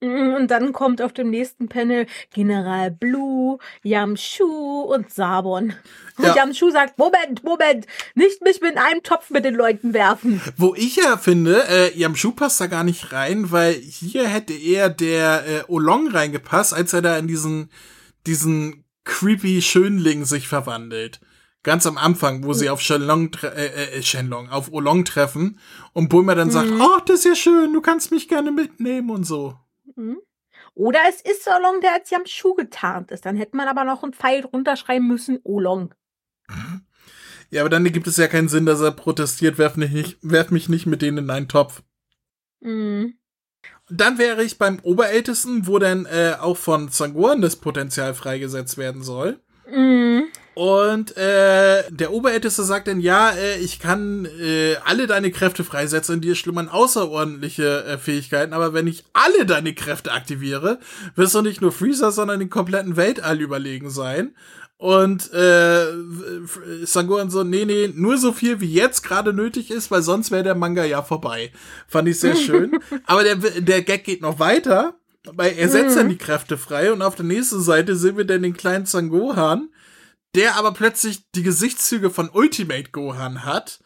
[0.00, 4.44] Mm, Und dann kommt auf dem nächsten Panel General Blue, Yamshu
[4.82, 5.74] und Sabon.
[6.18, 6.36] Und Ja.
[6.36, 10.40] Yamshu sagt, Moment, Moment, nicht mich mit einem Topf mit den Leuten werfen.
[10.56, 14.88] Wo ich ja finde, äh, Yamshu passt da gar nicht rein, weil hier hätte eher
[14.88, 17.70] der äh, Olong reingepasst, als er da in diesen,
[18.26, 21.20] diesen creepy Schönling sich verwandelt.
[21.64, 25.58] Ganz am Anfang, wo sie auf Shenlong, tre- äh, äh, Shenlong, auf Olong treffen
[25.92, 29.24] und Bulma dann sagt, oh, das ist ja schön, du kannst mich gerne mitnehmen und
[29.24, 29.56] so.
[29.98, 30.20] Mhm.
[30.74, 33.26] Oder es ist Olong, der als Yamshu getarnt ist.
[33.26, 35.94] Dann hätte man aber noch einen Pfeil runterschreiben müssen, Olong.
[37.50, 40.68] Ja, aber dann gibt es ja keinen Sinn, dass er protestiert, werf, nicht, werf mich
[40.68, 41.82] nicht mit denen in einen Topf.
[42.60, 43.18] Mhm.
[43.90, 49.02] Dann wäre ich beim Oberältesten, wo dann äh, auch von Zangoran das Potenzial freigesetzt werden
[49.02, 49.40] soll.
[49.70, 50.26] Mhm.
[50.58, 56.20] Und äh, der Oberälteste sagt dann, ja, äh, ich kann äh, alle deine Kräfte freisetzen,
[56.20, 60.80] dir schlummern außerordentliche äh, Fähigkeiten, aber wenn ich alle deine Kräfte aktiviere,
[61.14, 64.34] wirst du nicht nur Freezer, sondern den kompletten Weltall überlegen sein.
[64.78, 65.86] Und äh,
[66.82, 70.42] Sangoran so, nee, nee, nur so viel wie jetzt gerade nötig ist, weil sonst wäre
[70.42, 71.52] der Manga ja vorbei.
[71.86, 72.80] Fand ich sehr schön.
[73.06, 77.02] aber der, der Gag geht noch weiter, weil er setzt dann die Kräfte frei und
[77.02, 79.68] auf der nächsten Seite sehen wir dann den kleinen Sangohan,
[80.34, 83.80] der aber plötzlich die Gesichtszüge von Ultimate Gohan hat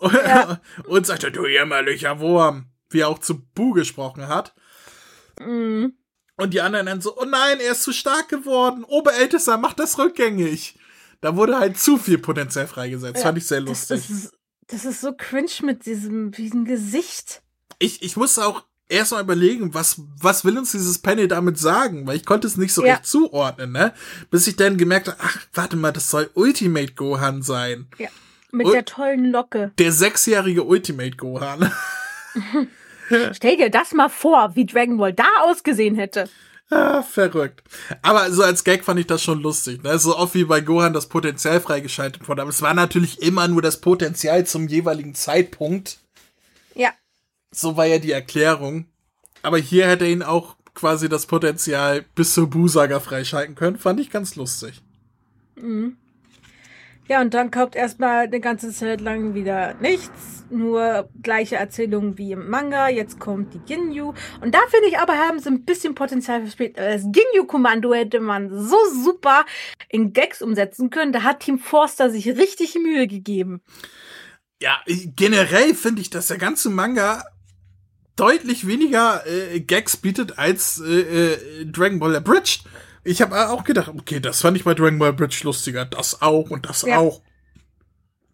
[0.00, 0.60] Ja.
[0.86, 4.54] und sagt, du jämmerlicher Wurm, wie er auch zu Bu gesprochen hat.
[5.40, 5.94] Mhm.
[6.36, 8.84] Und die anderen dann so, oh nein, er ist zu stark geworden.
[8.84, 10.78] Oberältester, mach das rückgängig.
[11.20, 13.18] Da wurde halt zu viel Potenzial freigesetzt.
[13.18, 14.00] Ja, Fand ich sehr lustig.
[14.00, 14.32] das, ist,
[14.66, 17.42] das ist so cringe mit diesem, diesem Gesicht.
[17.78, 22.06] ich, ich musste auch erstmal überlegen, was, was will uns dieses Panel damit sagen?
[22.06, 22.94] Weil ich konnte es nicht so Ja.
[22.94, 23.92] recht zuordnen, ne?
[24.30, 27.86] Bis ich dann gemerkt habe, ach, warte mal, das soll Ultimate Gohan sein.
[28.52, 29.72] Mit Ul- der tollen Locke.
[29.78, 31.72] Der sechsjährige Ultimate Gohan.
[33.32, 36.28] Stell dir das mal vor, wie Dragon Ball da ausgesehen hätte.
[36.70, 37.62] Ah, verrückt.
[38.00, 39.82] Aber so als Gag fand ich das schon lustig.
[39.82, 39.98] Ne?
[39.98, 42.40] So oft wie bei Gohan das Potenzial freigeschaltet wurde.
[42.40, 45.98] Aber es war natürlich immer nur das Potenzial zum jeweiligen Zeitpunkt.
[46.74, 46.90] Ja.
[47.52, 48.86] So war ja die Erklärung.
[49.42, 53.76] Aber hier hätte ihn auch quasi das Potenzial bis zur Bu-Saga freischalten können.
[53.76, 54.80] Fand ich ganz lustig.
[55.56, 55.96] Mhm.
[57.08, 60.44] Ja, und dann kommt erstmal eine ganze Zeit lang wieder nichts.
[60.50, 62.88] Nur gleiche Erzählungen wie im Manga.
[62.88, 64.14] Jetzt kommt die Ginyu.
[64.40, 66.78] Und da finde ich aber, haben sie ein bisschen Potenzial verspielt.
[66.78, 69.44] Das Ginyu-Kommando hätte man so super
[69.88, 71.12] in Gags umsetzen können.
[71.12, 73.62] Da hat Team Forster sich richtig Mühe gegeben.
[74.62, 77.24] Ja, generell finde ich, dass der ganze Manga
[78.16, 82.64] deutlich weniger äh, Gags bietet als äh, äh, Dragon Ball Abridged.
[83.04, 85.84] Ich habe auch gedacht, okay, das fand ich bei Dragon Ball Abridged lustiger.
[85.84, 86.98] Das auch und das Ja.
[86.98, 87.22] auch.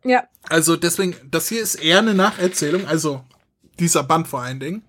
[0.04, 0.24] Ja.
[0.48, 3.24] Also deswegen, das hier ist eher eine Nacherzählung, also
[3.78, 4.82] dieser Band vor allen Dingen,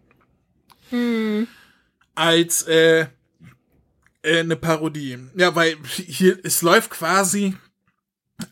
[0.90, 1.48] Hm.
[2.16, 3.08] als äh,
[4.22, 5.18] äh, eine Parodie.
[5.36, 7.56] Ja, weil hier, es läuft quasi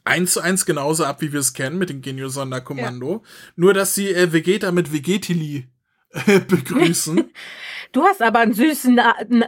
[0.04, 3.23] eins zu eins genauso ab, wie wir es kennen mit dem Genio Sonderkommando.
[3.56, 5.67] Nur, dass sie äh, Vegeta mit Vegetili äh,
[6.48, 7.32] begrüßen.
[7.93, 9.00] Du hast aber einen süßen,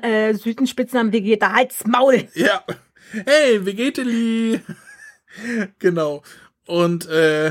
[0.02, 1.52] äh, süßen Spitznamen Vegeta.
[1.52, 2.30] Halt's Maul.
[2.36, 2.64] ja.
[3.26, 4.62] Hey, Vegetili!
[5.78, 6.24] genau.
[6.66, 7.50] Und äh,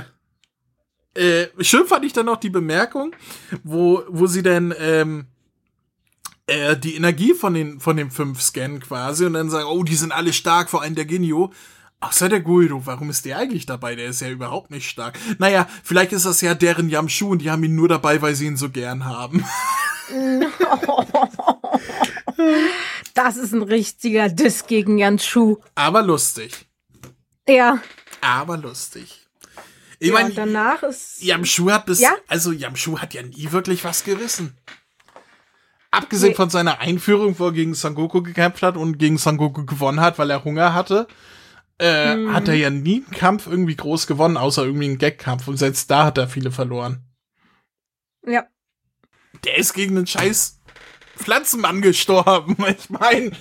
[1.15, 3.15] äh, schön fand ich dann noch die Bemerkung,
[3.63, 5.27] wo, wo sie dann ähm,
[6.47, 9.95] äh, die Energie von den, von den fünf scannen quasi und dann sagen, oh, die
[9.95, 11.51] sind alle stark, vor allem der Ginyu.
[12.01, 13.97] Außer der Guido, warum ist der eigentlich dabei?
[13.97, 15.19] Der ist ja überhaupt nicht stark.
[15.39, 18.47] Naja, vielleicht ist das ja deren Yamshu und die haben ihn nur dabei, weil sie
[18.47, 19.45] ihn so gern haben.
[23.15, 25.57] Das ist ein richtiger Diss gegen Jan Schuh.
[25.75, 26.67] Aber lustig.
[27.49, 27.81] Ja.
[28.21, 29.27] Aber lustig.
[29.99, 31.21] Ich ja meine, danach ist.
[31.21, 32.15] Yamshu hat bis, Ja?
[32.29, 34.57] also Yamshu hat ja nie wirklich was gerissen.
[35.91, 36.37] Abgesehen nee.
[36.37, 40.31] von seiner Einführung, wo er gegen Sangoku gekämpft hat und gegen Sangoku gewonnen hat, weil
[40.31, 41.09] er Hunger hatte,
[41.79, 42.33] äh, mhm.
[42.33, 45.49] hat er ja nie einen Kampf irgendwie groß gewonnen, außer irgendwie einen Gag-Kampf.
[45.49, 47.05] Und selbst da hat er viele verloren.
[48.27, 48.47] Ja.
[49.45, 50.59] Der ist gegen einen scheiß
[51.19, 52.57] Pflanzenmann gestorben.
[52.69, 53.33] Ich meine,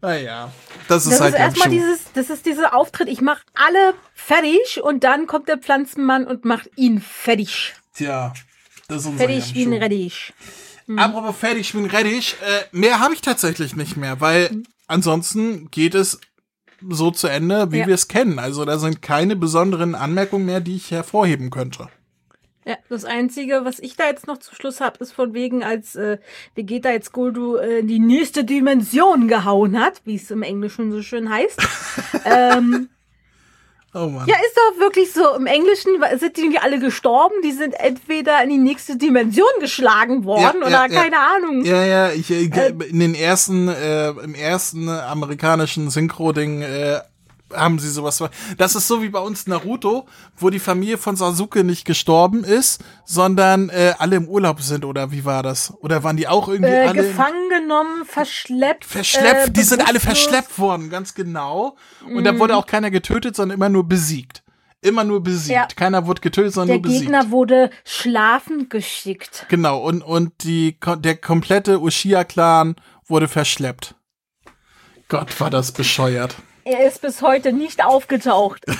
[0.00, 0.52] naja,
[0.88, 4.82] das ist das halt ist erstmal dieses, das ist dieser Auftritt, ich mach alle fertig
[4.82, 7.74] und dann kommt der Pflanzenmann und macht ihn fertig.
[7.94, 8.32] Tja,
[8.88, 10.32] das ist unser Fertig wie ein Rettich.
[10.86, 10.98] Mhm.
[10.98, 14.66] Apropos fertig wie ein Rettich, äh, mehr habe ich tatsächlich nicht mehr, weil mhm.
[14.86, 16.20] ansonsten geht es
[16.90, 17.86] so zu Ende, wie ja.
[17.86, 18.38] wir es kennen.
[18.38, 21.88] Also da sind keine besonderen Anmerkungen mehr, die ich hervorheben könnte.
[22.66, 25.96] Ja, das Einzige, was ich da jetzt noch zum Schluss habe, ist von wegen, als
[25.96, 26.18] äh,
[26.54, 31.02] Vegeta jetzt Goldu äh, in die nächste Dimension gehauen hat, wie es im Englischen so
[31.02, 31.60] schön heißt.
[32.24, 32.88] ähm,
[33.94, 34.26] oh Mann.
[34.26, 35.34] Ja, ist doch wirklich so.
[35.34, 37.34] Im Englischen sind die alle gestorben.
[37.44, 41.34] Die sind entweder in die nächste Dimension geschlagen worden ja, oder ja, keine ja.
[41.36, 41.64] Ahnung.
[41.64, 47.00] Ja, ja, ich, äh, in den ersten, äh, im ersten amerikanischen Synchro-Ding äh,
[47.52, 48.22] haben sie sowas.
[48.56, 52.82] Das ist so wie bei uns Naruto, wo die Familie von Sasuke nicht gestorben ist,
[53.04, 55.74] sondern äh, alle im Urlaub sind oder wie war das?
[55.80, 58.84] Oder waren die auch irgendwie äh, alle gefangen genommen, verschleppt?
[58.84, 61.76] Verschleppt, äh, die sind alle verschleppt worden, ganz genau.
[62.06, 62.24] Und mm.
[62.24, 64.42] da wurde auch keiner getötet, sondern immer nur besiegt.
[64.80, 65.54] Immer nur besiegt.
[65.54, 65.66] Ja.
[65.74, 67.10] Keiner wurde getötet, sondern der nur besiegt.
[67.10, 69.46] Der Gegner wurde schlafend geschickt.
[69.48, 72.76] Genau, und, und die, der komplette Ushia-Clan
[73.06, 73.94] wurde verschleppt.
[75.08, 76.36] Gott, war das bescheuert.
[76.64, 78.64] Er ist bis heute nicht aufgetaucht.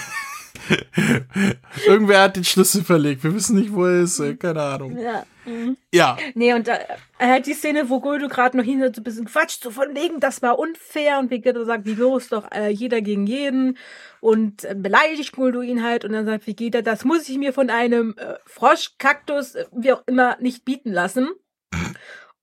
[1.87, 3.25] Irgendwer hat den Schlüssel verlegt.
[3.25, 4.23] Wir wissen nicht, wo er ist.
[4.41, 4.99] Keine Ahnung.
[4.99, 5.25] Ja.
[5.45, 5.77] Mhm.
[5.93, 6.17] Ja.
[6.35, 6.79] Nee, und äh,
[7.19, 9.95] er hat die Szene, wo Goldo gerade noch hin so ein bisschen quatscht, so von
[9.95, 11.19] wegen, das war unfair.
[11.19, 13.77] Und Vegeta sagt, wie los, doch äh, jeder gegen jeden.
[14.21, 16.05] Und äh, beleidigt Goldo ihn halt.
[16.05, 19.93] Und dann sagt Vegeta, das muss ich mir von einem äh, Frosch, Kaktus, äh, wie
[19.93, 21.29] auch immer, nicht bieten lassen.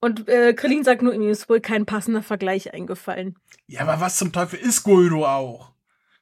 [0.01, 3.37] Und äh, Krillin sagt nur, mir ist wohl kein passender Vergleich eingefallen.
[3.67, 5.71] Ja, aber was zum Teufel ist Guldo auch?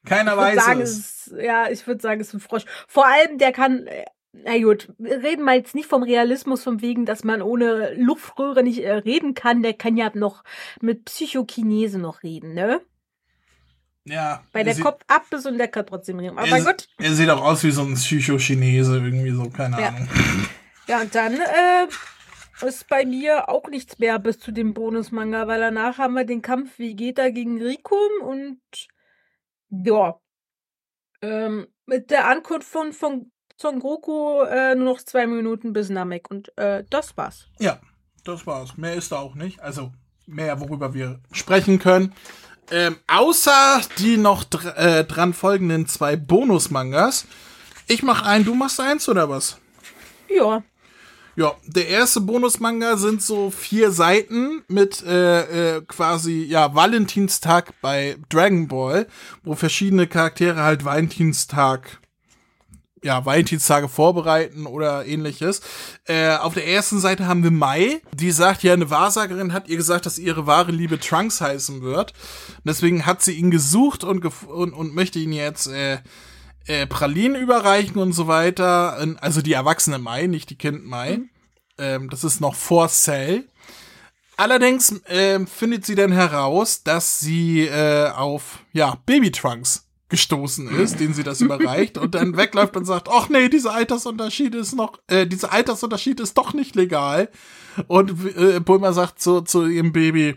[0.05, 1.27] Keiner weiß sagen, es.
[1.27, 1.33] es.
[1.41, 2.65] Ja, ich würde sagen, es ist ein Frosch.
[2.87, 6.81] Vor allem, der kann, äh, na gut, wir reden mal jetzt nicht vom Realismus, vom
[6.81, 9.63] wegen, dass man ohne Luftröhre nicht äh, reden kann.
[9.63, 10.43] Der kann ja noch
[10.81, 12.81] mit Psychokinese noch reden, ne?
[14.03, 14.43] Ja.
[14.51, 16.37] Weil der Kopf ab ist und der kann trotzdem reden.
[16.37, 16.87] Aber er, gut.
[16.97, 19.87] Er sieht auch aus wie so ein Psychochinese, irgendwie so, keine ja.
[19.89, 20.09] Ahnung.
[20.87, 21.87] Ja, und dann, äh,
[22.63, 26.41] ist bei mir auch nichts mehr bis zu dem Bonusmanga, weil danach haben wir den
[26.41, 28.59] Kampf Vegeta gegen Rikum und
[29.69, 30.19] ja.
[31.21, 36.31] Ähm, mit der Ankunft von, von Son Goku äh, nur noch zwei Minuten bis Namek
[36.31, 37.47] und äh, das war's.
[37.59, 37.79] Ja,
[38.23, 38.77] das war's.
[38.77, 39.59] Mehr ist da auch nicht.
[39.59, 39.91] Also
[40.25, 42.13] mehr, worüber wir sprechen können.
[42.71, 47.25] Ähm, außer die noch dr äh, dran folgenden zwei Bonusmangas.
[47.87, 49.59] Ich mach einen, du machst eins oder was?
[50.29, 50.63] Ja.
[51.35, 58.17] Ja, der erste Bonusmanga sind so vier Seiten mit äh, äh, quasi ja Valentinstag bei
[58.29, 59.07] Dragon Ball,
[59.43, 61.99] wo verschiedene Charaktere halt Valentinstag
[63.03, 65.61] ja, Valentinstage vorbereiten oder ähnliches.
[66.05, 69.77] Äh, auf der ersten Seite haben wir Mai, die sagt, ja, eine Wahrsagerin hat ihr
[69.77, 72.13] gesagt, dass ihre wahre Liebe Trunks heißen wird.
[72.57, 75.99] Und deswegen hat sie ihn gesucht und, gef und, und möchte ihn jetzt äh,
[76.69, 78.97] äh, Pralinen überreichen und so weiter.
[79.21, 81.17] Also die erwachsene Mai, nicht die Kind Mai.
[81.17, 81.29] Mhm.
[81.79, 83.47] Ähm, das ist noch vor Cell.
[84.37, 90.99] Allerdings äh, findet sie dann heraus, dass sie äh, auf ja Baby Trunks gestoßen ist,
[90.99, 94.99] den sie das überreicht und dann wegläuft und sagt, ach nee, dieser Altersunterschied ist noch,
[95.07, 97.29] äh, dieser Altersunterschied ist doch nicht legal.
[97.87, 100.35] Und äh, Bulma sagt zu, zu ihrem Baby,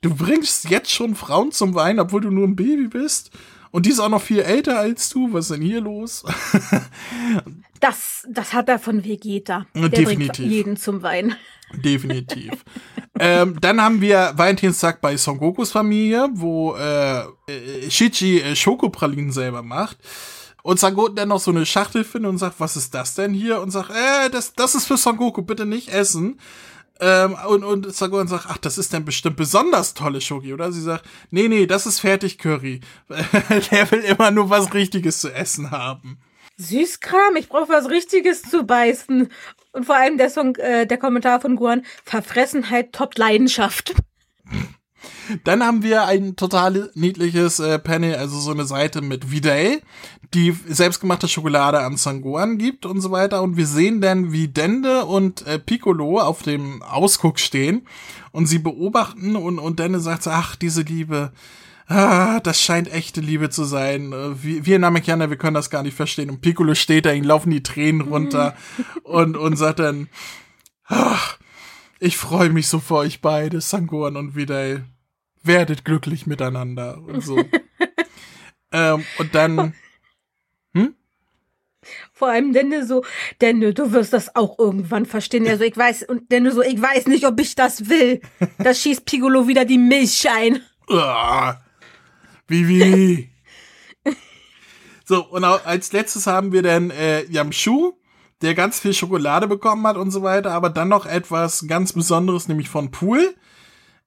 [0.00, 3.30] du bringst jetzt schon Frauen zum Weinen, obwohl du nur ein Baby bist.
[3.70, 5.32] Und die ist auch noch viel älter als du.
[5.32, 6.24] Was ist denn hier los?
[7.80, 9.66] das, das hat er von Vegeta.
[9.74, 10.46] Der Definitiv.
[10.50, 11.36] jeden zum Wein.
[11.72, 12.64] Definitiv.
[13.18, 19.30] ähm, dann haben wir Valentinstag bei Son Gokus Familie, wo äh, äh Shichi äh, Schokopralinen
[19.30, 19.98] selber macht.
[20.62, 23.32] Und Son Goku dann noch so eine Schachtel findet und sagt, was ist das denn
[23.32, 23.60] hier?
[23.60, 26.40] Und sagt, äh, das, das ist für Son Goku, bitte nicht essen.
[27.00, 30.70] Ähm, und, und Sagoran sagt, ach, das ist dann bestimmt besonders tolle Schoki, oder?
[30.70, 32.80] Sie sagt, nee, nee, das ist Fertig-Curry.
[33.08, 36.18] Der will immer nur was Richtiges zu essen haben.
[36.58, 39.30] Süßkram, ich brauche was Richtiges zu beißen.
[39.72, 43.94] Und vor allem der Song, äh, der Kommentar von Guan, Verfressenheit top Leidenschaft.
[45.44, 49.80] Dann haben wir ein total niedliches äh, Panel, also so eine Seite mit Videl,
[50.34, 53.42] die selbstgemachte Schokolade an Sangoan gibt und so weiter.
[53.42, 57.86] Und wir sehen dann, wie Dende und äh, Piccolo auf dem Ausguck stehen
[58.32, 61.32] und sie beobachten und, und Dende sagt, ach, diese Liebe,
[61.88, 64.12] ah, das scheint echte Liebe zu sein.
[64.12, 66.30] Äh, wir, wir Namekianer, wir können das gar nicht verstehen.
[66.30, 68.54] Und Piccolo steht da, ihm laufen die Tränen runter
[69.02, 70.08] und, und sagt dann,
[70.86, 71.38] ach,
[72.02, 74.86] Ich freue mich so für euch beide, Sangoran und Vidal.
[75.42, 77.38] Werdet glücklich miteinander und so.
[78.72, 79.74] ähm, und dann.
[80.72, 80.94] Hm?
[82.14, 83.04] Vor allem Dende so,
[83.42, 85.46] Dende, du wirst das auch irgendwann verstehen.
[85.46, 88.22] Also ich weiß, und Dende so, ich weiß nicht, ob ich das will.
[88.58, 90.62] Da schießt Pigolo wieder die Milch ein.
[92.48, 93.30] Wie, wie.
[95.04, 97.99] so, und als letztes haben wir dann äh, Yamshu,
[98.42, 102.48] der ganz viel Schokolade bekommen hat und so weiter, aber dann noch etwas ganz Besonderes,
[102.48, 103.34] nämlich von Pool,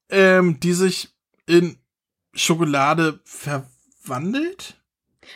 [0.09, 1.09] ähm, die sich
[1.45, 1.77] in
[2.33, 4.75] Schokolade verwandelt.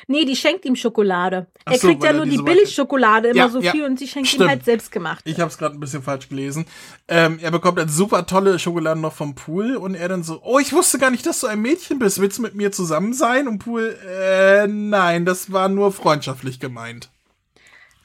[0.07, 1.47] Nee, die schenkt ihm Schokolade.
[1.65, 4.43] Ach er kriegt ja nur die Billigschokolade immer ja, so viel und sie schenkt stimmt.
[4.43, 5.21] ihm halt selbst gemacht.
[5.25, 6.65] Ich habe es gerade ein bisschen falsch gelesen.
[7.07, 10.59] Ähm, er bekommt dann super tolle Schokolade noch vom Pool und er dann so, oh,
[10.59, 12.19] ich wusste gar nicht, dass du ein Mädchen bist.
[12.19, 13.47] Willst du mit mir zusammen sein?
[13.47, 17.09] Und Pool, äh, nein, das war nur freundschaftlich gemeint.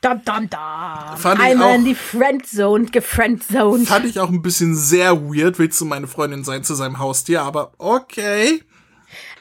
[0.02, 1.16] Dam, dam, dam.
[1.16, 3.86] Fand Einmal in die Friendzone, gefriendzoned.
[3.86, 5.60] Fand ich auch ein bisschen sehr weird.
[5.60, 7.42] Willst du meine Freundin sein zu seinem Haustier?
[7.42, 8.62] Aber okay.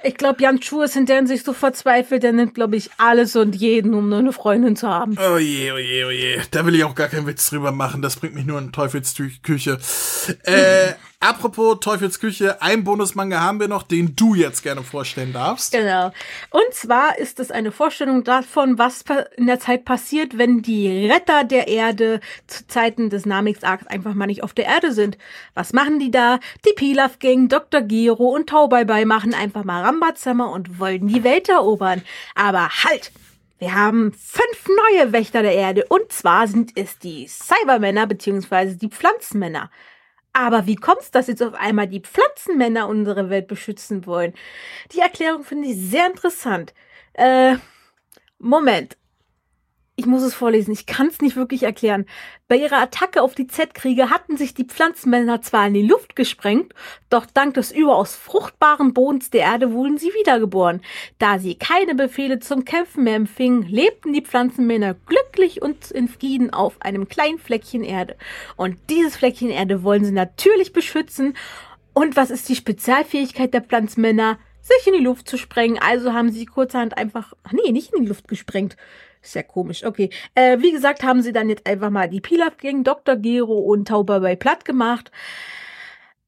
[0.03, 3.35] Ich glaube, Jan Schuh ist in der Hinsicht so verzweifelt, der nimmt, glaube ich, alles
[3.35, 5.17] und jeden, um nur eine Freundin zu haben.
[5.17, 6.39] Oh je, oh je, oh je.
[6.51, 8.03] Da will ich auch gar keinen Witz drüber machen.
[8.03, 9.79] Das bringt mich nur in Teufelsküche.
[10.43, 15.71] Äh, Apropos Teufelsküche, ein Bonusmanga haben wir noch, den du jetzt gerne vorstellen darfst.
[15.71, 16.11] Genau.
[16.49, 19.03] Und zwar ist es eine Vorstellung davon, was
[19.37, 24.25] in der Zeit passiert, wenn die Retter der Erde zu Zeiten des Namix-Arcs einfach mal
[24.25, 25.19] nicht auf der Erde sind.
[25.53, 26.39] Was machen die da?
[26.65, 27.81] Die Pilaf Gang, Dr.
[27.81, 32.01] Giro und Taubeibai machen einfach mal Rambazimmer und wollen die Welt erobern.
[32.33, 33.11] Aber halt!
[33.59, 38.73] Wir haben fünf neue Wächter der Erde und zwar sind es die Cybermänner bzw.
[38.73, 39.69] die Pflanzenmänner.
[40.33, 44.33] Aber wie kommt es, dass jetzt auf einmal die Pflanzenmänner unsere Welt beschützen wollen?
[44.93, 46.73] Die Erklärung finde ich sehr interessant.
[47.13, 47.57] Äh,
[48.39, 48.97] Moment
[50.01, 52.07] ich muss es vorlesen, ich kann es nicht wirklich erklären.
[52.47, 56.73] Bei ihrer Attacke auf die Z-Krieger hatten sich die Pflanzenmänner zwar in die Luft gesprengt,
[57.11, 60.81] doch dank des überaus fruchtbaren Bodens der Erde wurden sie wiedergeboren.
[61.19, 66.51] Da sie keine Befehle zum Kämpfen mehr empfingen, lebten die Pflanzenmänner glücklich und in Frieden
[66.51, 68.15] auf einem kleinen Fleckchen Erde.
[68.55, 71.35] Und dieses Fleckchen Erde wollen sie natürlich beschützen.
[71.93, 74.39] Und was ist die Spezialfähigkeit der Pflanzenmänner?
[74.61, 75.79] Sich in die Luft zu sprengen.
[75.79, 78.77] Also haben sie kurzerhand einfach, ach nee, nicht in die Luft gesprengt
[79.21, 79.83] sehr komisch.
[79.83, 80.09] Okay.
[80.35, 83.15] Äh, wie gesagt, haben sie dann jetzt einfach mal die Pilaf gegen Dr.
[83.15, 85.11] Gero und Tauber bei platt gemacht.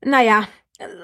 [0.02, 0.48] Naja,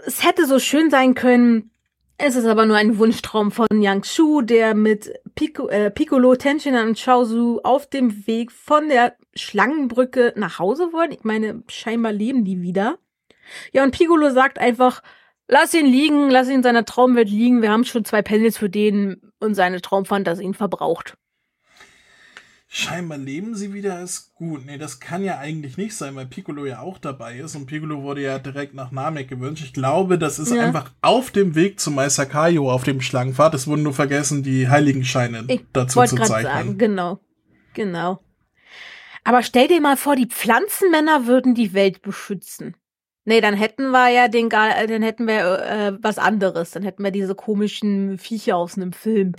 [0.05, 1.71] es hätte so schön sein können.
[2.17, 6.75] Es ist aber nur ein Wunschtraum von Yang Shu, der mit Pico, äh, Piccolo, Tenshin
[6.75, 11.13] und Shaozu auf dem Weg von der Schlangenbrücke nach Hause wollen.
[11.13, 12.97] Ich meine, scheinbar leben die wieder.
[13.71, 15.01] Ja, und Piccolo sagt einfach,
[15.47, 17.61] lass ihn liegen, lass ihn in seiner Traumwelt liegen.
[17.61, 21.15] Wir haben schon zwei Pendels für den und seine Traumfantasien verbraucht.
[22.71, 24.63] Scheinbar leben sie wieder, ist gut.
[24.63, 28.03] Nee, das kann ja eigentlich nicht sein, weil Piccolo ja auch dabei ist und Piccolo
[28.03, 29.63] wurde ja direkt nach Namek gewünscht.
[29.65, 30.61] Ich glaube, das ist ja.
[30.61, 33.55] einfach auf dem Weg zu Meister Kaio auf dem Schlangenpfad.
[33.55, 36.43] Es wurden nur vergessen, die Heiligenscheine ich dazu zu zeichnen.
[36.43, 37.19] Sagen, genau.
[37.73, 38.19] Genau.
[39.23, 42.75] Aber stell dir mal vor, die Pflanzenmänner würden die Welt beschützen.
[43.25, 46.71] Nee, dann hätten wir ja den dann hätten wir äh, was anderes.
[46.71, 49.33] Dann hätten wir diese komischen Viecher aus einem Film.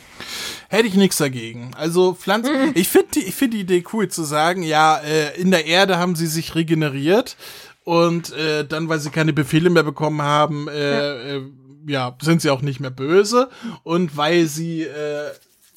[0.73, 1.73] Hätte ich nichts dagegen.
[1.75, 2.53] Also Pflanzen.
[2.53, 2.73] Mhm.
[2.77, 5.99] Ich finde die, ich finde die Idee cool zu sagen, ja, äh, in der Erde
[5.99, 7.37] haben sie sich regeneriert
[7.83, 11.39] und äh, dann, weil sie keine Befehle mehr bekommen haben, äh, ja.
[11.39, 11.43] Äh,
[11.89, 13.51] ja, sind sie auch nicht mehr böse
[13.83, 15.33] und weil sie äh,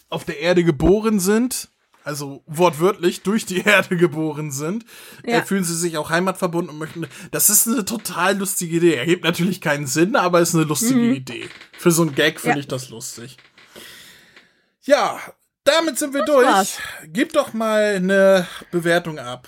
[0.10, 1.70] auf der Erde geboren sind,
[2.04, 4.86] also wortwörtlich durch die Erde geboren sind,
[5.26, 5.40] ja.
[5.40, 7.08] äh, fühlen sie sich auch heimatverbunden und möchten.
[7.32, 8.94] Das ist eine total lustige Idee.
[8.94, 11.14] Ergibt natürlich keinen Sinn, aber ist eine lustige mhm.
[11.16, 11.50] Idee.
[11.80, 12.62] Für so einen Gag finde ja.
[12.62, 13.38] ich das lustig.
[14.86, 15.20] Ja,
[15.64, 16.48] damit sind wir das durch.
[16.48, 16.78] War's.
[17.08, 19.48] Gib doch mal eine Bewertung ab.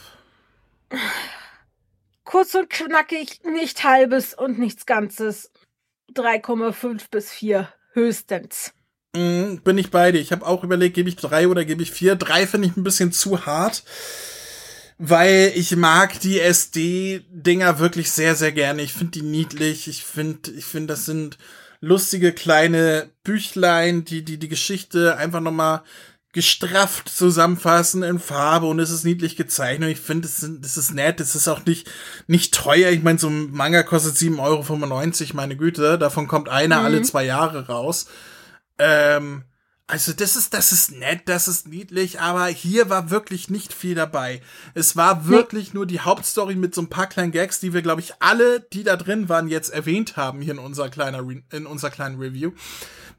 [2.23, 5.51] Kurz und knackig, nicht halbes und nichts Ganzes.
[6.13, 8.73] 3,5 bis 4 höchstens.
[9.15, 10.19] Mm, bin ich bei dir.
[10.19, 12.15] Ich habe auch überlegt, gebe ich drei oder gebe ich vier.
[12.15, 13.83] Drei finde ich ein bisschen zu hart,
[14.97, 18.81] weil ich mag die SD-Dinger wirklich sehr, sehr gerne.
[18.81, 19.87] Ich finde die niedlich.
[19.87, 21.37] Ich finde, ich finde, das sind
[21.85, 25.83] lustige kleine Büchlein, die die die Geschichte einfach noch mal
[26.33, 29.89] gestrafft zusammenfassen in Farbe und es ist niedlich gezeichnet.
[29.89, 31.21] Ich finde, es ist, ist nett.
[31.21, 31.89] Es ist auch nicht,
[32.27, 32.89] nicht teuer.
[32.89, 35.97] Ich meine, so ein Manga kostet 7,95 Euro, meine Güte.
[35.97, 36.85] Davon kommt einer mhm.
[36.85, 38.07] alle zwei Jahre raus.
[38.77, 39.45] Ähm,
[39.87, 43.93] also das ist, das ist nett, das ist niedlich, aber hier war wirklich nicht viel
[43.93, 44.41] dabei.
[44.73, 45.75] Es war wirklich nee.
[45.75, 48.83] nur die Hauptstory mit so ein paar kleinen Gags, die wir, glaube ich, alle, die
[48.83, 52.51] da drin waren, jetzt erwähnt haben hier in unserer kleiner, in unserer kleinen Review.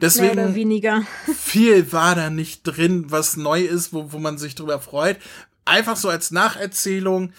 [0.00, 1.02] Deswegen Mehr oder weniger.
[1.38, 5.18] viel war da nicht drin, was neu ist, wo, wo man sich drüber freut.
[5.64, 7.32] Einfach so als Nacherzählung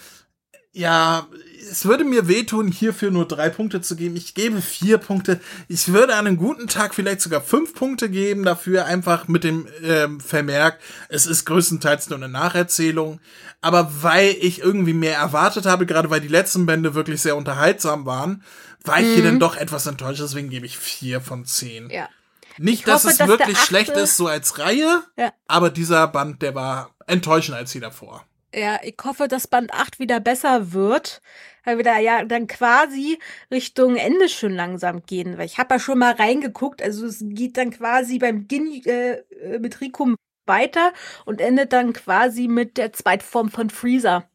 [0.78, 1.28] ja,
[1.70, 4.16] es würde mir wehtun, hierfür nur drei Punkte zu geben.
[4.16, 5.40] Ich gebe vier Punkte.
[5.68, 9.68] Ich würde an einem guten Tag vielleicht sogar fünf Punkte geben dafür, einfach mit dem
[9.84, 13.20] ähm, Vermerk, es ist größtenteils nur eine Nacherzählung.
[13.62, 18.06] Aber weil ich irgendwie mehr erwartet habe, gerade weil die letzten Bände wirklich sehr unterhaltsam
[18.06, 18.44] waren,
[18.84, 19.14] war ich mhm.
[19.14, 20.22] hier dann doch etwas enttäuscht.
[20.22, 21.90] Deswegen gebe ich vier von zehn.
[21.90, 22.10] Ja.
[22.58, 25.32] Nicht, dass hoffe, es dass wirklich schlecht ist, so als Reihe, ja.
[25.48, 28.26] aber dieser Band, der war enttäuschend als die davor.
[28.54, 31.22] Ja, ich hoffe, dass Band 8 wieder besser wird,
[31.68, 33.20] weil wir da ja dann quasi
[33.52, 35.38] Richtung Ende schon langsam gehen.
[35.38, 39.18] Weil ich habe ja schon mal reingeguckt, also es geht dann quasi beim Beginn äh,
[39.18, 40.16] äh, mit Rikum
[40.46, 40.94] weiter
[41.26, 44.30] und endet dann quasi mit der Zweitform von Freezer.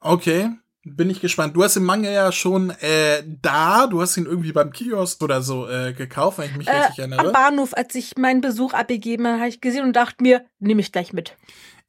[0.00, 0.50] Okay,
[0.82, 1.54] bin ich gespannt.
[1.54, 5.40] Du hast den Manga ja schon äh, da, du hast ihn irgendwie beim Kiosk oder
[5.40, 7.28] so äh, gekauft, wenn ich mich äh, richtig erinnere.
[7.28, 10.80] Am Bahnhof, als ich meinen Besuch abgegeben habe, habe ich gesehen und dachte mir, nehme
[10.80, 11.36] ich gleich mit.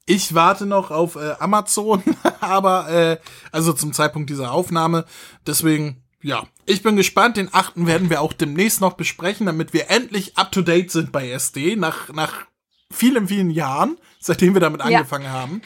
[0.06, 2.04] Ich warte noch auf äh, Amazon,
[2.40, 3.18] aber äh,
[3.52, 5.06] also zum Zeitpunkt dieser Aufnahme.
[5.48, 7.38] Deswegen, ja, ich bin gespannt.
[7.38, 11.12] Den achten werden wir auch demnächst noch besprechen, damit wir endlich up to date sind
[11.12, 12.46] bei SD nach nach
[12.92, 14.86] vielen vielen Jahren, seitdem wir damit ja.
[14.86, 15.62] angefangen haben.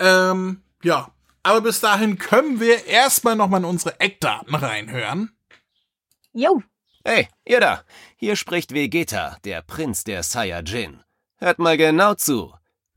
[0.00, 1.12] Ähm, ja,
[1.42, 5.32] aber bis dahin können wir erstmal noch mal in unsere Eckdaten reinhören.
[6.32, 6.62] Jo.
[7.04, 7.82] Hey, ihr da.
[8.16, 11.02] Hier spricht Vegeta, der Prinz der Saiyajin.
[11.38, 12.52] Hört mal genau zu.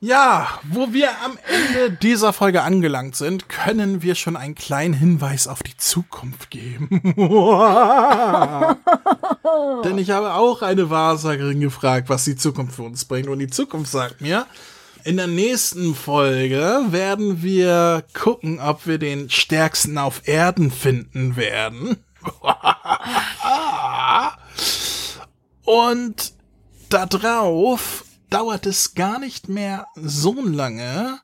[0.00, 5.48] Ja, wo wir am Ende dieser Folge angelangt sind, können wir schon einen kleinen Hinweis
[5.48, 6.88] auf die Zukunft geben.
[9.84, 13.28] Denn ich habe auch eine Wahrsagerin gefragt, was die Zukunft für uns bringt.
[13.28, 14.44] Und die Zukunft sagt mir,
[15.04, 21.96] in der nächsten Folge werden wir gucken, ob wir den stärksten auf Erden finden werden.
[25.66, 26.32] Und
[26.88, 31.20] darauf dauert es gar nicht mehr so lange,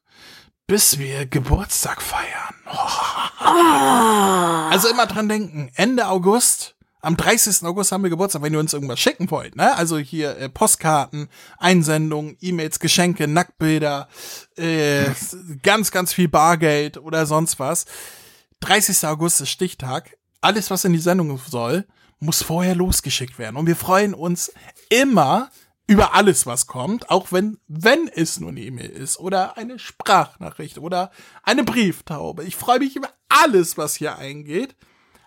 [0.67, 2.55] bis wir Geburtstag feiern.
[2.67, 3.09] Oh.
[4.73, 7.67] Also immer dran denken, Ende August, am 30.
[7.67, 9.77] August haben wir Geburtstag, wenn ihr uns irgendwas schicken wollt, ne?
[9.77, 11.29] Also hier äh, Postkarten,
[11.59, 14.09] Einsendungen, E-Mails, Geschenke, Nacktbilder,
[14.57, 15.11] äh,
[15.63, 17.85] ganz, ganz viel Bargeld oder sonst was.
[18.61, 19.07] 30.
[19.07, 20.17] August ist Stichtag.
[20.41, 21.87] Alles, was in die Sendung soll,
[22.23, 23.57] muss vorher losgeschickt werden.
[23.57, 24.53] Und wir freuen uns
[24.89, 25.51] immer
[25.89, 30.79] über alles, was kommt, auch wenn, wenn es nur eine E-Mail ist oder eine Sprachnachricht
[30.79, 31.11] oder
[31.43, 32.45] eine Brieftaube.
[32.45, 34.77] Ich freue mich über alles, was hier eingeht,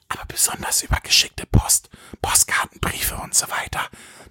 [0.09, 1.89] aber besonders über geschickte Post,
[2.21, 3.81] Postkarten, Briefe und so weiter.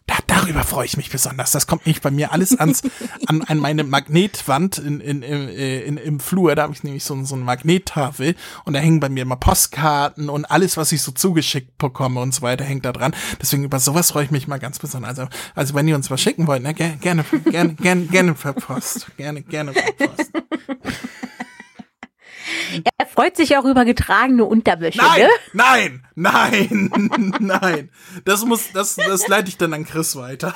[0.06, 1.52] Da, darüber freue ich mich besonders.
[1.52, 2.82] Das kommt nicht bei mir alles ans,
[3.26, 6.54] an, an meine Magnetwand in, in, in, in, im Flur.
[6.54, 10.28] Da habe ich nämlich so, so eine Magnettafel und da hängen bei mir immer Postkarten
[10.28, 13.16] und alles, was ich so zugeschickt bekomme und so weiter, hängt da dran.
[13.40, 15.18] Deswegen über sowas freue ich mich mal ganz besonders.
[15.18, 18.52] Also, also wenn ihr uns was schicken wollt, ne, gerne, gerne, gerne, gerne, gerne per
[18.52, 19.06] Post.
[19.16, 20.30] Gerne, gerne per Post.
[22.98, 25.28] Er freut sich auch über getragene Unterwäsche, nein, ne?
[25.52, 27.90] Nein, nein, nein.
[28.24, 30.54] Das muss, das, das leite ich dann an Chris weiter.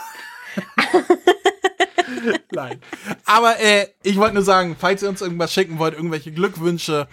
[2.53, 2.81] nein.
[3.25, 7.09] Aber äh, ich wollte nur sagen, falls ihr uns irgendwas schicken wollt, irgendwelche Glückwünsche,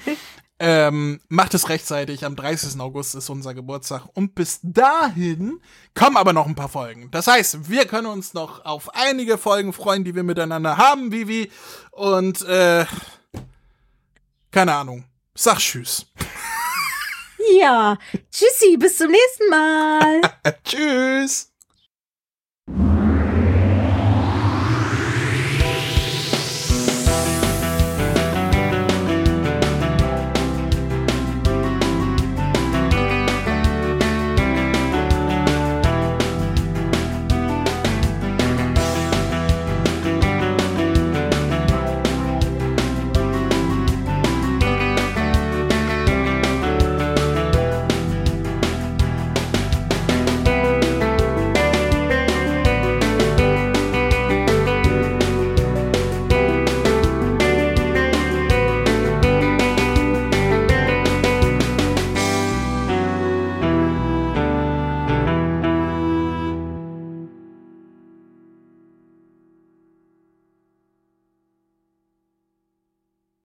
[0.57, 2.25] ähm, macht es rechtzeitig.
[2.25, 2.79] Am 30.
[2.79, 4.07] August ist unser Geburtstag.
[4.13, 5.59] Und bis dahin
[5.93, 7.09] kommen aber noch ein paar Folgen.
[7.11, 11.51] Das heißt, wir können uns noch auf einige Folgen freuen, die wir miteinander haben, Vivi.
[11.91, 12.85] Und äh,
[14.55, 15.03] keine Ahnung.
[15.33, 16.05] Sag Tschüss.
[17.59, 17.97] Ja,
[18.31, 20.21] tschüssi, bis zum nächsten Mal.
[20.63, 21.51] Tschüss.